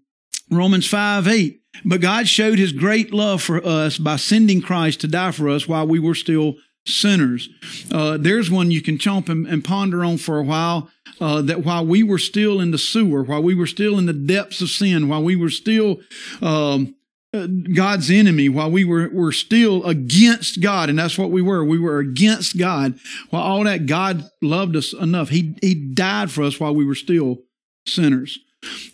Romans 0.51 0.87
5 0.87 1.27
8. 1.27 1.61
But 1.85 2.01
God 2.01 2.27
showed 2.27 2.59
his 2.59 2.73
great 2.73 3.13
love 3.13 3.41
for 3.41 3.65
us 3.65 3.97
by 3.97 4.17
sending 4.17 4.61
Christ 4.61 5.01
to 5.01 5.07
die 5.07 5.31
for 5.31 5.49
us 5.49 5.67
while 5.67 5.87
we 5.87 5.99
were 5.99 6.15
still 6.15 6.55
sinners. 6.85 7.49
Uh, 7.91 8.17
there's 8.17 8.49
one 8.49 8.71
you 8.71 8.81
can 8.81 8.97
chomp 8.97 9.29
and, 9.29 9.45
and 9.47 9.63
ponder 9.63 10.03
on 10.03 10.17
for 10.17 10.39
a 10.39 10.43
while. 10.43 10.89
Uh, 11.21 11.41
that 11.41 11.65
while 11.65 11.85
we 11.85 12.01
were 12.01 12.17
still 12.17 12.61
in 12.61 12.71
the 12.71 12.77
sewer, 12.77 13.23
while 13.23 13.43
we 13.43 13.53
were 13.53 13.67
still 13.67 13.97
in 13.97 14.05
the 14.05 14.13
depths 14.13 14.61
of 14.61 14.69
sin, 14.69 15.09
while 15.09 15.21
we 15.21 15.35
were 15.35 15.49
still 15.49 15.99
um, 16.41 16.95
uh, 17.33 17.45
God's 17.75 18.09
enemy, 18.09 18.47
while 18.47 18.71
we 18.71 18.85
were, 18.85 19.09
were 19.09 19.33
still 19.33 19.85
against 19.85 20.61
God, 20.61 20.89
and 20.89 20.97
that's 20.97 21.17
what 21.17 21.29
we 21.29 21.41
were. 21.41 21.63
We 21.63 21.77
were 21.77 21.99
against 21.99 22.57
God. 22.57 22.97
While 23.31 23.43
all 23.43 23.63
that, 23.65 23.85
God 23.85 24.29
loved 24.41 24.75
us 24.77 24.93
enough. 24.93 25.29
He, 25.29 25.55
he 25.61 25.75
died 25.75 26.31
for 26.31 26.43
us 26.43 26.59
while 26.59 26.73
we 26.73 26.85
were 26.85 26.95
still 26.95 27.39
sinners. 27.85 28.39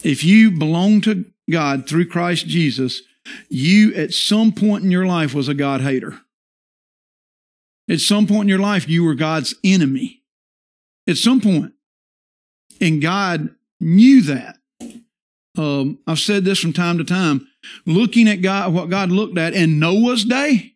If 0.04 0.24
you 0.24 0.52
belong 0.52 1.02
to 1.02 1.26
God 1.50 1.88
through 1.88 2.08
Christ 2.08 2.48
Jesus, 2.48 3.02
you 3.50 3.94
at 3.96 4.14
some 4.14 4.52
point 4.52 4.84
in 4.84 4.92
your 4.92 5.06
life 5.06 5.34
was 5.34 5.48
a 5.48 5.54
God 5.54 5.82
hater. 5.82 6.20
At 7.90 8.00
some 8.00 8.28
point 8.28 8.44
in 8.44 8.50
your 8.50 8.60
life, 8.60 8.88
you 8.90 9.04
were 9.04 9.16
God's 9.16 9.56
enemy. 9.64 10.24
At 11.08 11.18
some 11.18 11.40
point. 11.40 11.74
And 12.82 13.02
God 13.02 13.56
knew 13.80 14.22
that. 14.24 14.58
Um, 15.58 16.00
I've 16.06 16.20
said 16.20 16.44
this 16.44 16.60
from 16.60 16.74
time 16.74 16.98
to 16.98 17.04
time. 17.04 17.48
Looking 17.86 18.28
at 18.28 18.42
God, 18.42 18.74
what 18.74 18.90
God 18.90 19.12
looked 19.12 19.38
at 19.38 19.54
in 19.54 19.80
Noah's 19.80 20.26
day, 20.26 20.74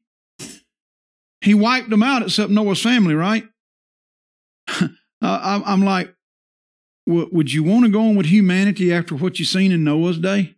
He 1.41 1.53
wiped 1.53 1.89
them 1.89 2.03
out 2.03 2.23
except 2.23 2.51
Noah's 2.51 2.81
family, 2.81 3.15
right? 3.15 3.47
I'm 5.21 5.83
like, 5.83 6.13
would 7.09 7.51
you 7.51 7.63
want 7.63 7.85
to 7.85 7.91
go 7.91 8.01
on 8.01 8.15
with 8.15 8.27
humanity 8.27 8.93
after 8.93 9.15
what 9.15 9.39
you've 9.39 9.47
seen 9.47 9.71
in 9.71 9.83
Noah's 9.83 10.19
day? 10.19 10.55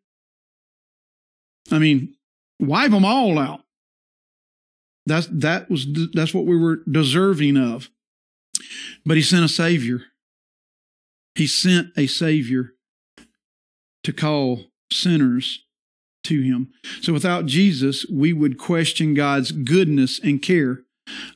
I 1.72 1.80
mean, 1.80 2.16
wipe 2.60 2.92
them 2.92 3.06
all 3.06 3.40
out. 3.40 3.62
That's 5.06 5.28
that 5.32 5.70
was 5.70 5.88
that's 6.14 6.34
what 6.34 6.46
we 6.46 6.58
were 6.58 6.82
deserving 6.90 7.58
of. 7.58 7.90
But 9.06 9.18
he 9.18 9.24
sent 9.24 9.46
a 9.46 9.50
savior. 9.50 10.02
He 11.36 11.48
sent 11.48 11.88
a 11.98 12.08
savior 12.08 12.74
to 14.04 14.12
call 14.12 14.66
sinners 14.92 15.64
to 16.26 16.42
him. 16.42 16.72
So 17.02 17.14
without 17.14 17.46
Jesus, 17.46 18.06
we 18.12 18.34
would 18.34 18.58
question 18.58 19.14
God's 19.14 19.52
goodness 19.52 20.20
and 20.20 20.42
care. 20.42 20.82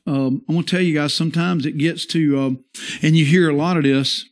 Um, 0.06 0.44
I'm 0.48 0.56
going 0.56 0.66
to 0.66 0.72
tell 0.72 0.82
you 0.82 0.94
guys, 0.94 1.14
sometimes 1.14 1.66
it 1.66 1.78
gets 1.78 2.06
to, 2.08 2.40
um, 2.40 2.66
and 3.02 3.16
you 3.16 3.26
hear 3.26 3.50
a 3.50 3.56
lot 3.56 3.78
of 3.78 3.84
this 3.84 4.26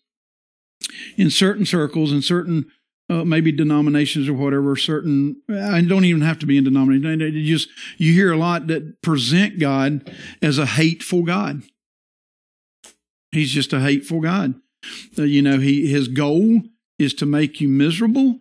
in 1.17 1.29
certain 1.29 1.65
circles, 1.65 2.11
in 2.11 2.21
certain 2.21 2.65
uh, 3.09 3.23
maybe 3.25 3.51
denominations 3.51 4.29
or 4.29 4.33
whatever, 4.33 4.75
certain, 4.75 5.41
I 5.49 5.81
don't 5.81 6.05
even 6.05 6.21
have 6.21 6.39
to 6.39 6.45
be 6.45 6.57
in 6.57 6.63
denomination. 6.63 7.19
You 7.19 7.57
just, 7.57 7.69
you 7.97 8.13
hear 8.13 8.31
a 8.31 8.37
lot 8.37 8.67
that 8.67 9.01
present 9.01 9.59
God 9.59 10.09
as 10.41 10.57
a 10.57 10.65
hateful 10.65 11.23
God. 11.23 11.63
He's 13.31 13.51
just 13.51 13.73
a 13.73 13.81
hateful 13.81 14.21
God. 14.21 14.55
Uh, 15.17 15.23
you 15.23 15.41
know, 15.41 15.59
he, 15.59 15.87
his 15.87 16.07
goal 16.07 16.61
is 16.99 17.13
to 17.15 17.25
make 17.25 17.59
you 17.59 17.67
miserable 17.67 18.39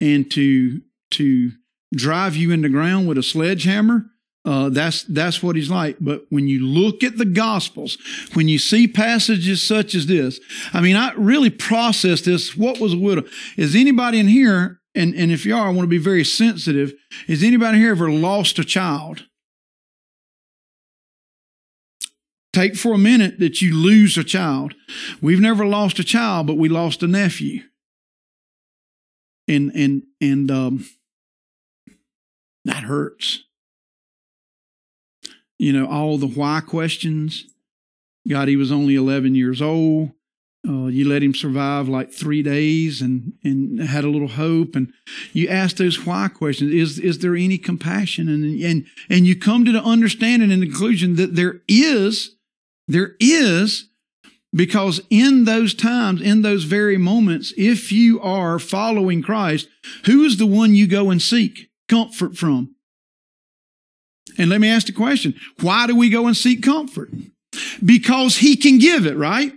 and 0.00 0.30
to, 0.32 0.82
to 1.12 1.52
drive 1.94 2.36
you 2.36 2.50
in 2.50 2.62
the 2.62 2.68
ground 2.68 3.08
with 3.08 3.18
a 3.18 3.22
sledgehammer 3.22 4.06
Uh, 4.44 4.68
that's 4.70 5.04
that's 5.04 5.42
what 5.42 5.54
he's 5.54 5.70
like. 5.70 5.96
But 6.00 6.26
when 6.30 6.48
you 6.48 6.66
look 6.66 7.04
at 7.04 7.16
the 7.16 7.24
Gospels, 7.24 7.96
when 8.34 8.48
you 8.48 8.58
see 8.58 8.88
passages 8.88 9.62
such 9.62 9.94
as 9.94 10.06
this, 10.06 10.40
I 10.72 10.80
mean, 10.80 10.96
I 10.96 11.12
really 11.12 11.50
processed 11.50 12.24
this. 12.24 12.56
What 12.56 12.80
was 12.80 12.94
a 12.94 12.98
widow? 12.98 13.24
Is 13.56 13.76
anybody 13.76 14.18
in 14.18 14.26
here? 14.26 14.80
And 14.94 15.14
and 15.14 15.30
if 15.30 15.46
you 15.46 15.54
are, 15.54 15.68
I 15.68 15.70
want 15.70 15.82
to 15.82 15.86
be 15.86 15.98
very 15.98 16.24
sensitive. 16.24 16.92
Is 17.28 17.44
anybody 17.44 17.78
here 17.78 17.92
ever 17.92 18.10
lost 18.10 18.58
a 18.58 18.64
child? 18.64 19.26
Take 22.52 22.76
for 22.76 22.92
a 22.92 22.98
minute 22.98 23.38
that 23.38 23.62
you 23.62 23.74
lose 23.74 24.18
a 24.18 24.24
child. 24.24 24.74
We've 25.22 25.40
never 25.40 25.64
lost 25.64 25.98
a 26.00 26.04
child, 26.04 26.48
but 26.48 26.58
we 26.58 26.68
lost 26.68 27.02
a 27.02 27.06
nephew. 27.06 27.62
And 29.46 29.70
and 29.74 30.02
and 30.20 30.50
um, 30.50 30.86
that 32.64 32.82
hurts 32.82 33.44
you 35.62 35.72
know, 35.72 35.86
all 35.86 36.18
the 36.18 36.26
why 36.26 36.60
questions. 36.60 37.44
God, 38.28 38.48
he 38.48 38.56
was 38.56 38.72
only 38.72 38.96
11 38.96 39.36
years 39.36 39.62
old. 39.62 40.10
Uh, 40.66 40.86
you 40.86 41.08
let 41.08 41.22
him 41.22 41.36
survive 41.36 41.88
like 41.88 42.10
three 42.10 42.42
days 42.42 43.00
and, 43.00 43.34
and 43.44 43.80
had 43.80 44.02
a 44.02 44.08
little 44.08 44.26
hope. 44.26 44.74
And 44.74 44.92
you 45.32 45.46
ask 45.46 45.76
those 45.76 46.04
why 46.04 46.26
questions. 46.26 46.72
Is, 46.74 46.98
is 46.98 47.20
there 47.20 47.36
any 47.36 47.58
compassion? 47.58 48.28
And, 48.28 48.60
and, 48.60 48.86
and 49.08 49.24
you 49.24 49.38
come 49.38 49.64
to 49.64 49.70
the 49.70 49.82
understanding 49.84 50.50
and 50.50 50.62
the 50.62 50.66
conclusion 50.66 51.14
that 51.14 51.36
there 51.36 51.62
is, 51.68 52.34
there 52.88 53.12
is, 53.20 53.88
because 54.52 55.00
in 55.10 55.44
those 55.44 55.74
times, 55.74 56.20
in 56.20 56.42
those 56.42 56.64
very 56.64 56.98
moments, 56.98 57.54
if 57.56 57.92
you 57.92 58.20
are 58.20 58.58
following 58.58 59.22
Christ, 59.22 59.68
who 60.06 60.24
is 60.24 60.38
the 60.38 60.46
one 60.46 60.74
you 60.74 60.88
go 60.88 61.10
and 61.10 61.22
seek 61.22 61.70
comfort 61.88 62.36
from? 62.36 62.71
And 64.38 64.50
let 64.50 64.60
me 64.60 64.68
ask 64.68 64.86
the 64.86 64.92
question 64.92 65.34
why 65.60 65.86
do 65.86 65.96
we 65.96 66.08
go 66.08 66.26
and 66.26 66.36
seek 66.36 66.62
comfort? 66.62 67.10
Because 67.84 68.36
He 68.36 68.56
can 68.56 68.78
give 68.78 69.06
it, 69.06 69.16
right? 69.16 69.52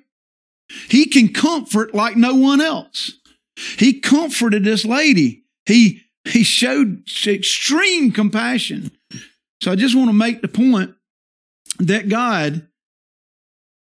He 0.89 1.05
can 1.05 1.31
comfort 1.31 1.93
like 1.93 2.15
no 2.15 2.35
one 2.35 2.61
else. 2.61 3.13
He 3.77 3.99
comforted 3.99 4.63
this 4.63 4.83
lady. 4.83 5.43
He, 5.65 6.01
he 6.25 6.43
showed 6.43 7.03
extreme 7.25 8.11
compassion. 8.11 8.91
So 9.61 9.71
I 9.71 9.75
just 9.75 9.95
want 9.95 10.09
to 10.09 10.13
make 10.13 10.41
the 10.41 10.47
point 10.47 10.93
that 11.79 12.09
God 12.09 12.67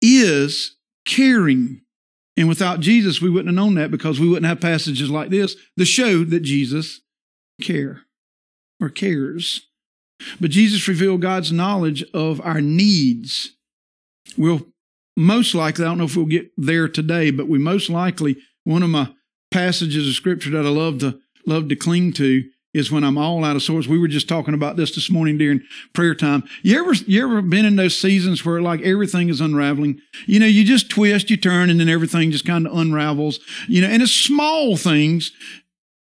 is 0.00 0.76
caring. 1.06 1.82
And 2.36 2.48
without 2.48 2.80
Jesus, 2.80 3.20
we 3.20 3.30
wouldn't 3.30 3.48
have 3.48 3.54
known 3.54 3.74
that 3.76 3.90
because 3.90 4.18
we 4.18 4.28
wouldn't 4.28 4.46
have 4.46 4.60
passages 4.60 5.10
like 5.10 5.30
this 5.30 5.56
that 5.76 5.84
showed 5.86 6.30
that 6.30 6.40
Jesus 6.40 7.00
care 7.60 8.02
or 8.80 8.88
cares. 8.88 9.68
But 10.40 10.50
Jesus 10.50 10.88
revealed 10.88 11.22
God's 11.22 11.52
knowledge 11.52 12.04
of 12.14 12.40
our 12.40 12.60
needs. 12.60 13.52
We'll 14.36 14.66
most 15.16 15.54
likely, 15.54 15.84
I 15.84 15.88
don't 15.88 15.98
know 15.98 16.04
if 16.04 16.16
we'll 16.16 16.26
get 16.26 16.50
there 16.56 16.88
today, 16.88 17.30
but 17.30 17.48
we 17.48 17.58
most 17.58 17.90
likely, 17.90 18.36
one 18.64 18.82
of 18.82 18.90
my 18.90 19.12
passages 19.50 20.08
of 20.08 20.14
scripture 20.14 20.50
that 20.50 20.64
I 20.64 20.70
love 20.70 20.98
to 21.00 21.18
love 21.46 21.68
to 21.68 21.76
cling 21.76 22.12
to 22.14 22.44
is 22.74 22.90
when 22.90 23.04
I'm 23.04 23.18
all 23.18 23.44
out 23.44 23.56
of 23.56 23.62
sorts. 23.62 23.86
We 23.86 23.98
were 23.98 24.08
just 24.08 24.28
talking 24.28 24.54
about 24.54 24.76
this 24.76 24.94
this 24.94 25.10
morning 25.10 25.36
during 25.36 25.60
prayer 25.92 26.14
time. 26.14 26.44
You 26.62 26.80
ever 26.80 26.94
you 26.94 27.22
ever 27.22 27.42
been 27.42 27.66
in 27.66 27.76
those 27.76 27.98
seasons 27.98 28.44
where 28.44 28.62
like 28.62 28.80
everything 28.80 29.28
is 29.28 29.40
unraveling? 29.40 30.00
You 30.26 30.40
know, 30.40 30.46
you 30.46 30.64
just 30.64 30.90
twist, 30.90 31.30
you 31.30 31.36
turn, 31.36 31.68
and 31.68 31.80
then 31.80 31.88
everything 31.88 32.30
just 32.30 32.46
kind 32.46 32.66
of 32.66 32.76
unravels. 32.76 33.40
You 33.68 33.82
know, 33.82 33.88
and 33.88 34.02
it's 34.02 34.12
small 34.12 34.76
things 34.76 35.32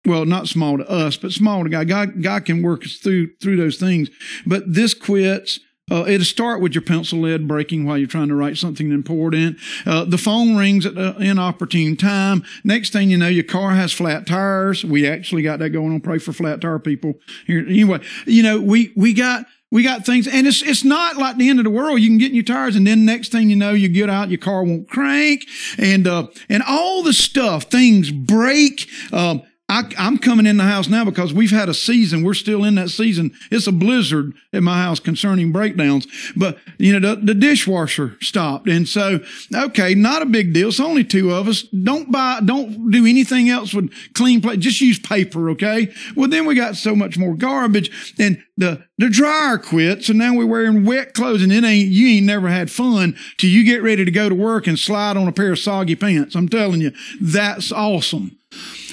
well, 0.06 0.26
not 0.26 0.48
small 0.48 0.78
to 0.78 0.90
us, 0.90 1.18
but 1.18 1.32
small 1.32 1.64
to 1.64 1.70
God. 1.70 1.88
God, 1.88 2.22
God 2.22 2.46
can 2.46 2.62
work 2.62 2.84
us 2.84 2.98
through 2.98 3.36
through 3.42 3.58
those 3.58 3.78
things. 3.78 4.10
But 4.46 4.74
this 4.74 4.94
quits. 4.94 5.60
Uh, 5.92 6.04
it'll 6.08 6.26
start 6.26 6.62
with 6.62 6.74
your 6.74 6.82
pencil 6.82 7.20
lead 7.20 7.48
breaking 7.48 7.86
while 7.86 7.96
you're 7.96 8.08
trying 8.08 8.28
to 8.28 8.34
write 8.34 8.58
something 8.58 8.92
important. 8.92 9.56
Uh, 9.86 10.04
the 10.04 10.18
phone 10.18 10.56
rings 10.56 10.84
at 10.84 10.98
an 10.98 11.22
inopportune 11.22 11.96
time. 11.96 12.44
Next 12.64 12.92
thing 12.92 13.12
you 13.12 13.18
know, 13.18 13.28
your 13.28 13.44
car 13.44 13.76
has 13.76 13.94
flat 13.94 14.26
tires. 14.26 14.84
We 14.84 15.08
actually 15.08 15.44
got 15.44 15.60
that 15.60 15.70
going 15.70 15.94
on. 15.94 16.02
Pray 16.02 16.18
for 16.18 16.34
flat 16.34 16.60
tire 16.60 16.80
people 16.80 17.20
here. 17.46 17.60
Anyway, 17.60 18.00
you 18.26 18.42
know, 18.42 18.60
we, 18.60 18.94
we 18.96 19.14
got, 19.14 19.46
we 19.72 19.84
got 19.84 20.06
things, 20.06 20.28
and 20.28 20.48
it's 20.48 20.62
it's 20.62 20.84
not 20.84 21.18
like 21.18 21.38
the 21.38 21.50
end 21.50 21.60
of 21.60 21.66
the 21.66 21.72
world. 21.72 22.00
You 22.00 22.08
can 22.08 22.18
get 22.18 22.30
in 22.30 22.36
your 22.36 22.44
tires, 22.44 22.76
and 22.76 22.88
then 22.88 23.06
next 23.06 23.32
thing 23.32 23.50
you 23.50 23.56
know, 23.56 23.72
you 23.72 23.90
get 23.90 24.10
out, 24.10 24.30
your 24.30 24.40
car 24.40 24.64
won't 24.64 24.90
crank, 24.90 25.44
and 25.78 26.08
uh, 26.08 26.28
and 26.48 26.64
all 26.64 27.04
the 27.04 27.14
stuff, 27.14 27.66
things 27.66 28.10
break. 28.10 28.88
Um, 29.12 29.42
I, 29.68 29.92
am 29.98 30.20
coming 30.20 30.46
in 30.46 30.58
the 30.58 30.64
house 30.64 30.88
now 30.88 31.04
because 31.04 31.34
we've 31.34 31.50
had 31.50 31.70
a 31.70 31.74
season. 31.74 32.24
We're 32.24 32.36
still 32.36 32.64
in 32.64 32.76
that 32.76 32.90
season. 32.90 33.32
It's 33.50 33.66
a 33.66 33.72
blizzard 33.72 34.34
at 34.54 34.62
my 34.62 34.78
house 34.78 35.00
concerning 35.00 35.52
breakdowns. 35.52 36.06
But, 36.36 36.60
you 36.78 36.98
know, 36.98 37.16
the, 37.16 37.20
the 37.20 37.34
dishwasher 37.34 38.16
stopped. 38.22 38.70
And 38.70 38.88
so, 38.88 39.22
okay, 39.52 39.96
not 39.96 40.22
a 40.22 40.28
big 40.28 40.54
deal. 40.54 40.68
It's 40.68 40.80
only 40.80 41.04
two 41.04 41.34
of 41.34 41.48
us. 41.48 41.64
Don't 41.64 42.12
buy, 42.12 42.42
don't 42.46 42.92
do 42.92 43.08
anything 43.08 43.50
else 43.50 43.74
with 43.74 43.92
clean 44.14 44.40
plate. 44.40 44.60
Just 44.60 44.82
use 44.82 45.00
paper, 45.00 45.50
okay? 45.50 45.92
Well, 46.16 46.30
then 46.30 46.46
we 46.46 46.54
got 46.54 46.76
so 46.76 46.96
much 46.96 47.18
more 47.18 47.34
garbage. 47.34 48.14
And 48.20 48.44
the, 48.58 48.86
the 49.00 49.10
dryer 49.10 49.58
quit. 49.58 50.04
So 50.04 50.14
now 50.14 50.36
we're 50.36 50.46
wearing 50.46 50.86
wet 50.86 51.16
clothes 51.16 51.42
and 51.42 51.52
it 51.52 51.64
ain't, 51.64 51.90
you 51.90 52.08
ain't 52.18 52.28
never 52.28 52.50
had 52.50 52.70
fun 52.70 53.18
till 53.38 53.50
you 53.50 53.64
get 53.64 53.82
ready 53.82 54.06
to 54.06 54.12
go 54.12 54.30
to 54.30 54.36
work 54.36 54.68
and 54.68 54.78
slide 54.78 55.18
on 55.18 55.28
a 55.28 55.32
pair 55.32 55.54
of 55.54 55.60
soggy 55.60 55.96
pants. 55.96 56.36
I'm 56.36 56.50
telling 56.50 56.82
you, 56.82 56.92
that's 57.20 57.72
awesome. 57.72 58.38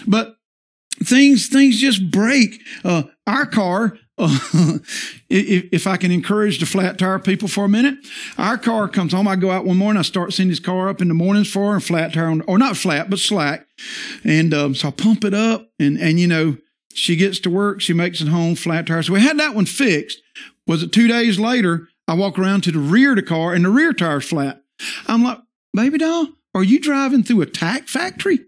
But 0.06 0.36
things 1.04 1.48
things 1.48 1.80
just 1.80 2.10
break. 2.10 2.60
Uh, 2.84 3.04
our 3.26 3.46
car, 3.46 3.98
uh, 4.18 4.38
if, 5.28 5.68
if, 5.72 5.86
I 5.86 5.96
can 5.96 6.10
encourage 6.10 6.60
the 6.60 6.66
flat 6.66 6.98
tire 6.98 7.18
people 7.18 7.48
for 7.48 7.64
a 7.64 7.68
minute, 7.68 7.98
our 8.38 8.58
car 8.58 8.88
comes 8.88 9.12
home. 9.12 9.28
I 9.28 9.36
go 9.36 9.50
out 9.50 9.64
one 9.64 9.78
morning, 9.78 9.98
I 9.98 10.02
start 10.02 10.32
sending 10.32 10.50
his 10.50 10.60
car 10.60 10.88
up 10.88 11.00
in 11.00 11.08
the 11.08 11.14
mornings 11.14 11.50
for 11.50 11.74
and 11.74 11.82
flat 11.82 12.12
tire, 12.12 12.26
on, 12.26 12.42
or 12.42 12.58
not 12.58 12.76
flat, 12.76 13.10
but 13.10 13.18
slack. 13.18 13.66
And 14.24 14.52
um, 14.52 14.74
so 14.74 14.88
I 14.88 14.90
pump 14.90 15.24
it 15.24 15.34
up, 15.34 15.68
and 15.78 15.98
and 15.98 16.20
you 16.20 16.26
know 16.26 16.56
she 16.94 17.16
gets 17.16 17.38
to 17.40 17.50
work, 17.50 17.80
she 17.80 17.92
makes 17.92 18.20
it 18.20 18.28
home, 18.28 18.54
flat 18.54 18.86
tire. 18.86 19.02
So 19.02 19.14
we 19.14 19.20
had 19.20 19.38
that 19.38 19.54
one 19.54 19.66
fixed. 19.66 20.20
Was 20.66 20.82
it 20.82 20.92
two 20.92 21.08
days 21.08 21.38
later? 21.38 21.88
I 22.06 22.14
walk 22.14 22.38
around 22.38 22.62
to 22.64 22.72
the 22.72 22.78
rear 22.78 23.10
of 23.10 23.16
the 23.16 23.22
car, 23.22 23.54
and 23.54 23.64
the 23.64 23.70
rear 23.70 23.92
tire's 23.92 24.28
flat. 24.28 24.62
I'm 25.06 25.22
like, 25.22 25.38
baby 25.72 25.98
doll, 25.98 26.28
are 26.54 26.64
you 26.64 26.80
driving 26.80 27.22
through 27.22 27.42
a 27.42 27.46
tack 27.46 27.88
factory? 27.88 28.40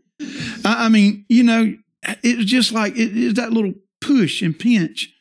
I, 0.64 0.86
I 0.86 0.88
mean, 0.88 1.24
you 1.28 1.42
know, 1.42 1.74
it 2.22 2.38
was 2.38 2.46
just 2.46 2.72
like 2.72 2.96
it 2.96 3.16
is 3.16 3.34
that 3.34 3.52
little 3.52 3.74
push 4.00 4.42
and 4.42 4.58
pinch. 4.58 5.12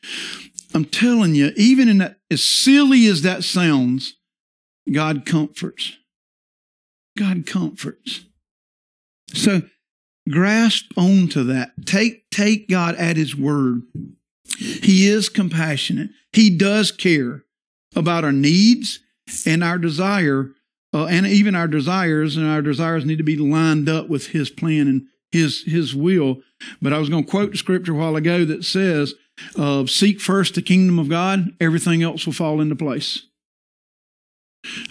I'm 0.74 0.84
telling 0.84 1.34
you, 1.34 1.52
even 1.56 1.88
in 1.88 1.98
that, 1.98 2.18
as 2.30 2.42
silly 2.42 3.06
as 3.06 3.22
that 3.22 3.44
sounds, 3.44 4.16
God 4.92 5.24
comforts. 5.24 5.96
God 7.16 7.46
comforts. 7.46 8.24
So 9.32 9.62
grasp 10.28 10.86
onto 10.96 11.44
that. 11.44 11.72
Take, 11.86 12.28
take 12.30 12.68
God 12.68 12.96
at 12.96 13.16
His 13.16 13.36
word. 13.36 13.82
He 14.58 15.06
is 15.06 15.28
compassionate. 15.28 16.10
He 16.32 16.56
does 16.56 16.90
care 16.90 17.44
about 17.94 18.24
our 18.24 18.32
needs 18.32 18.98
and 19.46 19.62
our 19.62 19.78
desire, 19.78 20.50
uh, 20.92 21.06
and 21.06 21.26
even 21.26 21.54
our 21.54 21.68
desires, 21.68 22.36
and 22.36 22.46
our 22.46 22.62
desires 22.62 23.04
need 23.04 23.18
to 23.18 23.24
be 23.24 23.36
lined 23.36 23.88
up 23.88 24.08
with 24.08 24.28
His 24.28 24.50
plan 24.50 24.88
and 24.88 25.06
His 25.34 25.64
His 25.64 25.94
will. 25.94 26.38
But 26.80 26.92
I 26.92 26.98
was 26.98 27.10
going 27.10 27.24
to 27.24 27.30
quote 27.30 27.50
the 27.52 27.58
scripture 27.58 27.92
a 27.92 27.96
while 27.96 28.16
ago 28.16 28.44
that 28.46 28.64
says, 28.64 29.14
uh, 29.56 29.84
Seek 29.86 30.20
first 30.20 30.54
the 30.54 30.62
kingdom 30.62 30.98
of 30.98 31.08
God, 31.08 31.50
everything 31.60 32.02
else 32.02 32.24
will 32.24 32.32
fall 32.32 32.60
into 32.60 32.76
place. 32.76 33.26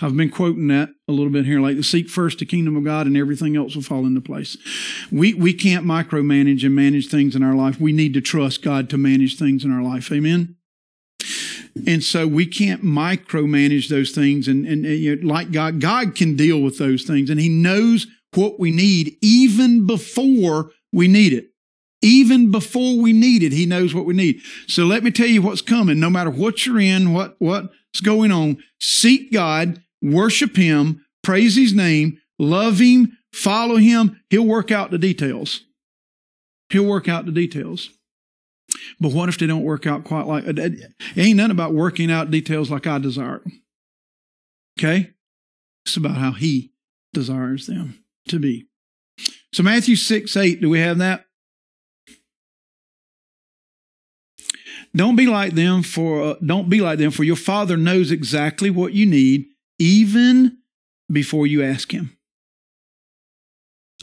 I've 0.02 0.16
been 0.16 0.30
quoting 0.30 0.68
that 0.68 0.90
a 1.08 1.12
little 1.12 1.32
bit 1.32 1.46
here, 1.46 1.60
like 1.60 1.84
seek 1.84 2.10
first 2.10 2.40
the 2.40 2.46
kingdom 2.46 2.76
of 2.76 2.84
God 2.84 3.08
and 3.08 3.18
everything 3.18 3.56
else 3.56 3.76
will 3.76 3.82
fall 3.82 4.06
into 4.06 4.22
place. 4.22 4.58
We, 5.12 5.34
we 5.34 5.54
can't 5.54 5.86
micromanage 5.86 6.64
and 6.64 6.76
manage 6.76 7.08
things 7.08 7.36
in 7.36 7.42
our 7.42 7.56
life. 7.56 7.80
We 7.80 7.92
need 7.92 8.14
to 8.14 8.22
trust 8.22 8.62
God 8.62 8.90
to 8.92 8.98
manage 8.98 9.38
things 9.38 9.66
in 9.66 9.72
our 9.72 9.82
life. 9.82 10.12
Amen. 10.12 10.58
And 11.88 12.04
so 12.04 12.28
we 12.28 12.46
can't 12.46 12.84
micromanage 12.84 13.90
those 13.90 14.12
things 14.12 14.48
and, 14.48 14.66
and, 14.68 14.86
and 14.86 15.00
you 15.00 15.16
know, 15.16 15.28
like 15.28 15.52
God, 15.52 15.82
God 15.82 16.16
can 16.16 16.36
deal 16.36 16.62
with 16.62 16.78
those 16.78 17.04
things 17.04 17.32
and 17.32 17.40
he 17.40 17.50
knows 17.50 18.06
what 18.36 18.60
we 18.60 18.72
need 18.72 19.18
even 19.22 19.86
before 19.86 20.72
we 20.92 21.08
need 21.08 21.34
it. 21.34 21.50
Even 22.02 22.52
before 22.52 23.00
we 23.00 23.14
need 23.14 23.44
it, 23.44 23.54
he 23.54 23.66
knows 23.66 23.94
what 23.94 24.06
we 24.06 24.14
need. 24.14 24.42
So 24.68 24.84
let 24.84 25.04
me 25.04 25.12
tell 25.12 25.26
you 25.28 25.42
what's 25.42 25.62
coming. 25.62 26.00
No 26.00 26.10
matter 26.10 26.30
what 26.30 26.66
you're 26.66 26.80
in, 26.80 27.14
what, 27.14 27.36
what's 27.40 28.02
going 28.04 28.32
on, 28.32 28.58
seek 28.80 29.32
God, 29.32 29.82
worship 30.02 30.58
him, 30.58 31.06
praise 31.24 31.56
his 31.56 31.74
name, 31.74 32.20
love 32.38 32.80
him, 32.80 33.18
follow 33.32 33.78
him. 33.78 34.20
He'll 34.30 34.46
work 34.46 34.70
out 34.70 34.92
the 34.92 34.98
details. 34.98 35.62
He'll 36.70 36.86
work 36.86 37.08
out 37.08 37.26
the 37.26 37.32
details. 37.32 37.90
But 39.00 39.14
what 39.14 39.30
if 39.30 39.38
they 39.38 39.48
don't 39.48 39.64
work 39.64 39.88
out 39.88 40.04
quite 40.04 40.28
like 40.28 40.44
it? 40.46 40.94
Ain't 41.16 41.38
nothing 41.38 41.52
about 41.52 41.74
working 41.74 42.12
out 42.12 42.32
details 42.32 42.70
like 42.70 42.86
I 42.86 42.98
desire. 42.98 43.42
Okay? 44.78 45.12
It's 45.86 45.96
about 45.96 46.18
how 46.18 46.32
he 46.34 46.74
desires 47.14 47.68
them 47.68 48.03
to 48.28 48.40
be. 48.40 48.68
So 49.54 49.64
Matthew 49.64 49.96
6, 49.96 50.36
8, 50.36 50.62
do 50.62 50.70
we 50.70 50.80
have 50.80 50.98
that? 50.98 51.26
Don't 54.96 55.16
be 55.16 55.26
like 55.26 55.54
them 55.54 55.82
for 55.82 56.22
uh, 56.22 56.36
don't 56.46 56.70
be 56.70 56.80
like 56.80 57.00
them 57.00 57.10
for 57.10 57.24
your 57.24 57.36
father 57.36 57.78
knows 57.78 58.12
exactly 58.12 58.70
what 58.70 58.94
you 58.94 59.06
need 59.06 59.48
even 59.80 60.60
before 61.12 61.48
you 61.48 61.64
ask 61.64 61.92
him. 61.92 62.16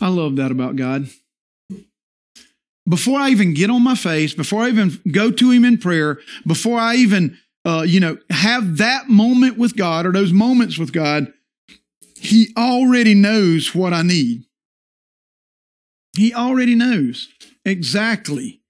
I 0.00 0.08
love 0.08 0.36
that 0.36 0.50
about 0.50 0.76
God. 0.76 1.08
Before 2.88 3.20
I 3.20 3.30
even 3.30 3.54
get 3.54 3.70
on 3.70 3.84
my 3.84 3.94
face, 3.94 4.34
before 4.34 4.62
I 4.62 4.68
even 4.68 5.00
go 5.12 5.30
to 5.30 5.50
him 5.50 5.64
in 5.64 5.78
prayer, 5.78 6.18
before 6.44 6.80
I 6.80 6.96
even 6.96 7.38
uh, 7.64 7.84
you 7.86 8.00
know 8.00 8.18
have 8.30 8.78
that 8.78 9.08
moment 9.08 9.58
with 9.58 9.76
God 9.76 10.06
or 10.06 10.12
those 10.12 10.32
moments 10.32 10.76
with 10.76 10.92
God, 10.92 11.32
he 12.20 12.52
already 12.54 13.14
knows 13.14 13.74
what 13.74 13.94
I 13.94 14.02
need. 14.02 14.44
He 16.14 16.34
already 16.34 16.74
knows 16.74 17.28
exactly 17.64 18.60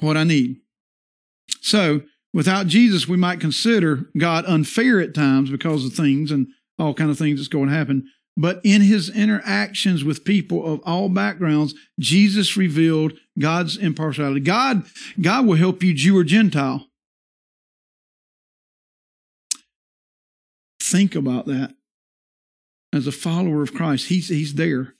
what 0.00 0.16
I 0.16 0.24
need. 0.24 0.56
So, 1.60 2.02
without 2.34 2.66
Jesus, 2.66 3.06
we 3.06 3.16
might 3.16 3.38
consider 3.38 4.10
God 4.18 4.44
unfair 4.46 5.00
at 5.00 5.14
times 5.14 5.50
because 5.50 5.84
of 5.84 5.92
things 5.92 6.32
and 6.32 6.48
all 6.80 6.94
kind 6.94 7.08
of 7.08 7.16
things 7.16 7.38
that's 7.38 7.48
going 7.48 7.68
to 7.68 7.74
happen. 7.74 8.10
But 8.36 8.60
in 8.64 8.82
his 8.82 9.08
interactions 9.08 10.02
with 10.02 10.24
people 10.24 10.66
of 10.66 10.80
all 10.84 11.08
backgrounds, 11.08 11.74
Jesus 12.00 12.56
revealed 12.56 13.12
God's 13.38 13.76
impartiality. 13.76 14.40
God, 14.40 14.84
God 15.20 15.46
will 15.46 15.54
help 15.54 15.84
you, 15.84 15.94
Jew 15.94 16.18
or 16.18 16.24
Gentile. 16.24 16.88
Think 20.82 21.14
about 21.14 21.46
that. 21.46 21.75
As 22.96 23.06
a 23.06 23.12
follower 23.12 23.62
of 23.62 23.74
Christ, 23.74 24.08
he's, 24.08 24.28
he's 24.28 24.54
there. 24.54 24.94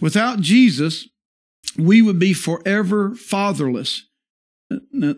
Without 0.00 0.40
Jesus, 0.40 1.08
we 1.78 2.02
would 2.02 2.18
be 2.18 2.32
forever 2.32 3.14
fatherless. 3.14 4.08
Now, 4.90 5.16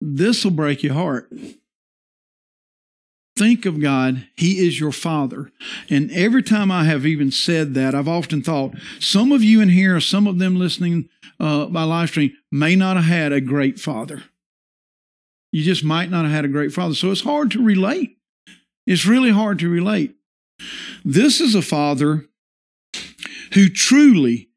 this 0.00 0.44
will 0.44 0.52
break 0.52 0.82
your 0.82 0.94
heart. 0.94 1.32
Think 3.36 3.66
of 3.66 3.80
God, 3.80 4.28
He 4.36 4.64
is 4.64 4.78
your 4.78 4.92
Father. 4.92 5.50
And 5.90 6.10
every 6.12 6.42
time 6.42 6.70
I 6.70 6.84
have 6.84 7.04
even 7.04 7.32
said 7.32 7.74
that, 7.74 7.94
I've 7.94 8.06
often 8.06 8.42
thought 8.42 8.74
some 9.00 9.32
of 9.32 9.42
you 9.42 9.60
in 9.60 9.70
here, 9.70 9.98
some 9.98 10.28
of 10.28 10.38
them 10.38 10.56
listening 10.56 11.08
uh, 11.40 11.66
by 11.66 11.82
live 11.82 12.10
stream, 12.10 12.32
may 12.52 12.76
not 12.76 12.96
have 12.96 13.06
had 13.06 13.32
a 13.32 13.40
great 13.40 13.80
father. 13.80 14.22
You 15.50 15.64
just 15.64 15.82
might 15.82 16.10
not 16.10 16.24
have 16.24 16.32
had 16.32 16.44
a 16.44 16.48
great 16.48 16.72
father. 16.72 16.94
So 16.94 17.10
it's 17.10 17.22
hard 17.22 17.50
to 17.52 17.64
relate. 17.64 18.18
It's 18.86 19.06
really 19.06 19.30
hard 19.30 19.58
to 19.60 19.68
relate. 19.68 20.14
This 21.04 21.40
is 21.40 21.54
a 21.54 21.62
father 21.62 22.26
who 23.52 23.68
truly 23.68 24.48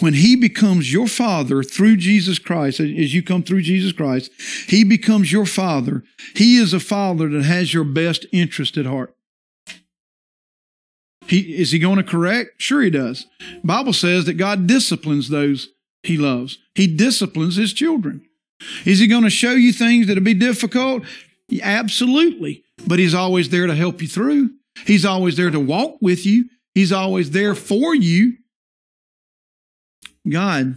when 0.00 0.14
he 0.14 0.34
becomes 0.34 0.92
your 0.92 1.06
father 1.06 1.62
through 1.62 1.96
Jesus 1.96 2.38
Christ, 2.38 2.80
as 2.80 3.14
you 3.14 3.22
come 3.22 3.42
through 3.42 3.62
Jesus 3.62 3.92
Christ, 3.92 4.30
he 4.66 4.82
becomes 4.82 5.30
your 5.30 5.44
father. 5.44 6.02
He 6.34 6.56
is 6.56 6.72
a 6.72 6.80
father 6.80 7.28
that 7.28 7.44
has 7.44 7.74
your 7.74 7.84
best 7.84 8.26
interest 8.32 8.76
at 8.78 8.86
heart. 8.86 9.14
He, 11.26 11.56
is 11.56 11.70
he 11.70 11.78
going 11.78 11.98
to 11.98 12.02
correct? 12.02 12.60
Sure 12.60 12.80
he 12.80 12.90
does. 12.90 13.26
Bible 13.62 13.92
says 13.92 14.24
that 14.24 14.34
God 14.34 14.66
disciplines 14.66 15.28
those 15.28 15.68
he 16.02 16.16
loves. 16.16 16.58
He 16.74 16.86
disciplines 16.86 17.56
his 17.56 17.72
children. 17.72 18.26
Is 18.84 18.98
he 18.98 19.06
going 19.06 19.24
to 19.24 19.30
show 19.30 19.52
you 19.52 19.72
things 19.72 20.06
that'll 20.06 20.24
be 20.24 20.34
difficult? 20.34 21.04
Absolutely. 21.62 22.64
But 22.86 22.98
he's 22.98 23.14
always 23.14 23.50
there 23.50 23.66
to 23.66 23.74
help 23.74 24.00
you 24.00 24.08
through. 24.08 24.50
He's 24.86 25.04
always 25.04 25.36
there 25.36 25.50
to 25.50 25.60
walk 25.60 25.98
with 26.00 26.24
you. 26.24 26.46
He's 26.74 26.92
always 26.92 27.30
there 27.30 27.54
for 27.54 27.94
you. 27.94 28.34
God 30.28 30.76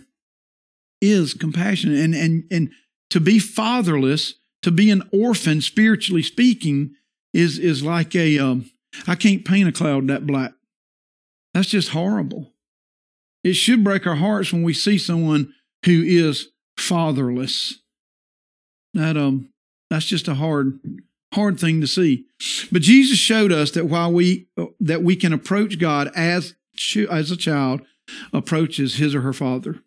is 1.02 1.34
compassionate 1.34 2.00
and 2.00 2.16
and 2.16 2.44
and 2.50 2.72
to 3.10 3.20
be 3.20 3.38
fatherless, 3.38 4.36
to 4.64 4.72
be 4.72 4.90
an 4.90 5.08
orphan 5.12 5.62
spiritually 5.62 6.24
speaking 6.24 6.96
is 7.34 7.60
is 7.60 7.84
like 7.84 8.16
a 8.16 8.40
um, 8.40 8.72
I 9.08 9.16
can't 9.16 9.46
paint 9.46 9.70
a 9.70 9.72
cloud 9.72 10.08
that 10.08 10.26
black. 10.26 10.54
That's 11.54 11.70
just 11.70 11.90
horrible. 11.90 12.54
It 13.44 13.54
should 13.54 13.84
break 13.84 14.08
our 14.08 14.16
hearts 14.16 14.54
when 14.54 14.64
we 14.64 14.74
see 14.74 14.98
someone 14.98 15.54
who 15.86 16.02
is 16.04 16.50
fatherless. 16.78 17.80
That 18.94 19.18
um 19.18 19.50
that's 19.90 20.06
just 20.06 20.28
a 20.28 20.36
hard 20.36 20.80
hard 21.34 21.60
thing 21.60 21.82
to 21.82 21.88
see. 21.88 22.26
But 22.72 22.82
Jesus 22.82 23.18
showed 23.18 23.52
us 23.52 23.72
that 23.72 23.86
while 23.86 24.12
we 24.12 24.48
that 24.80 25.04
we 25.04 25.16
can 25.16 25.34
approach 25.34 25.80
God 25.80 26.12
as 26.16 26.56
as 27.10 27.32
a 27.32 27.38
child 27.38 27.82
approaches 28.32 28.96
his 28.96 29.16
or 29.16 29.22
her 29.22 29.34
father. 29.34 29.80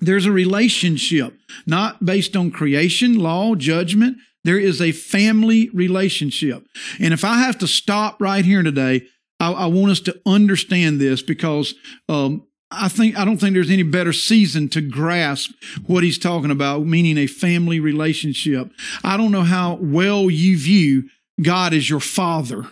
There's 0.00 0.26
a 0.26 0.32
relationship, 0.32 1.38
not 1.66 2.04
based 2.04 2.36
on 2.36 2.50
creation, 2.50 3.18
law, 3.18 3.54
judgment. 3.54 4.18
There 4.44 4.58
is 4.58 4.80
a 4.80 4.92
family 4.92 5.70
relationship. 5.70 6.66
And 7.00 7.14
if 7.14 7.24
I 7.24 7.38
have 7.38 7.58
to 7.58 7.66
stop 7.66 8.20
right 8.20 8.44
here 8.44 8.62
today, 8.62 9.06
I, 9.40 9.52
I 9.52 9.66
want 9.66 9.92
us 9.92 10.00
to 10.00 10.20
understand 10.26 11.00
this 11.00 11.22
because 11.22 11.74
um, 12.08 12.46
I 12.70 12.88
think 12.88 13.16
I 13.16 13.24
don't 13.24 13.38
think 13.38 13.54
there's 13.54 13.70
any 13.70 13.84
better 13.84 14.12
season 14.12 14.68
to 14.70 14.80
grasp 14.80 15.52
what 15.86 16.02
he's 16.02 16.18
talking 16.18 16.50
about, 16.50 16.84
meaning 16.84 17.16
a 17.16 17.26
family 17.26 17.78
relationship. 17.78 18.72
I 19.04 19.16
don't 19.16 19.30
know 19.30 19.42
how 19.42 19.74
well 19.80 20.28
you 20.30 20.58
view 20.58 21.08
God 21.40 21.72
as 21.72 21.88
your 21.88 22.00
father, 22.00 22.66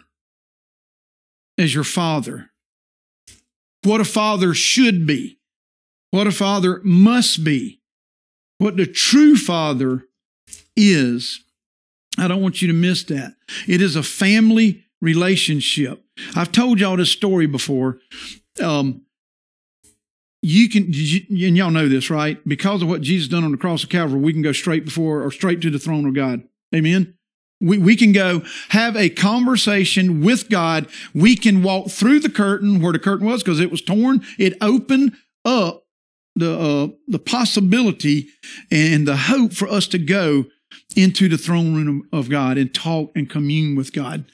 as 1.58 1.74
your 1.74 1.84
father 1.84 2.50
what 3.84 4.00
a 4.00 4.04
father 4.04 4.54
should 4.54 5.06
be, 5.06 5.38
what 6.10 6.26
a 6.26 6.32
father 6.32 6.80
must 6.82 7.44
be, 7.44 7.80
what 8.58 8.76
the 8.76 8.86
true 8.86 9.36
father 9.36 10.04
is. 10.76 11.44
I 12.18 12.28
don't 12.28 12.42
want 12.42 12.62
you 12.62 12.68
to 12.68 12.74
miss 12.74 13.04
that. 13.04 13.34
It 13.68 13.82
is 13.82 13.96
a 13.96 14.02
family 14.02 14.84
relationship. 15.00 16.02
I've 16.34 16.52
told 16.52 16.80
y'all 16.80 16.96
this 16.96 17.10
story 17.10 17.46
before. 17.46 17.98
Um, 18.62 19.03
you 20.44 20.68
can, 20.68 20.84
you, 20.88 21.46
and 21.46 21.56
y'all 21.56 21.70
know 21.70 21.88
this, 21.88 22.10
right? 22.10 22.38
Because 22.46 22.82
of 22.82 22.88
what 22.88 23.00
Jesus 23.00 23.28
done 23.28 23.44
on 23.44 23.52
the 23.52 23.56
cross 23.56 23.82
of 23.82 23.88
Calvary, 23.88 24.20
we 24.20 24.34
can 24.34 24.42
go 24.42 24.52
straight 24.52 24.84
before 24.84 25.22
or 25.22 25.30
straight 25.30 25.62
to 25.62 25.70
the 25.70 25.78
throne 25.78 26.06
of 26.06 26.14
God. 26.14 26.42
Amen. 26.74 27.14
We, 27.62 27.78
we 27.78 27.96
can 27.96 28.12
go 28.12 28.42
have 28.68 28.94
a 28.94 29.08
conversation 29.08 30.22
with 30.22 30.50
God. 30.50 30.86
We 31.14 31.34
can 31.34 31.62
walk 31.62 31.88
through 31.88 32.20
the 32.20 32.28
curtain 32.28 32.82
where 32.82 32.92
the 32.92 32.98
curtain 32.98 33.26
was 33.26 33.42
because 33.42 33.58
it 33.58 33.70
was 33.70 33.80
torn. 33.80 34.22
It 34.38 34.58
opened 34.60 35.16
up 35.46 35.84
the, 36.36 36.58
uh, 36.58 36.88
the 37.08 37.18
possibility 37.18 38.28
and 38.70 39.08
the 39.08 39.16
hope 39.16 39.54
for 39.54 39.66
us 39.66 39.86
to 39.88 39.98
go 39.98 40.44
into 40.94 41.26
the 41.26 41.38
throne 41.38 41.74
room 41.74 42.06
of 42.12 42.28
God 42.28 42.58
and 42.58 42.74
talk 42.74 43.12
and 43.16 43.30
commune 43.30 43.76
with 43.76 43.94
God. 43.94 44.26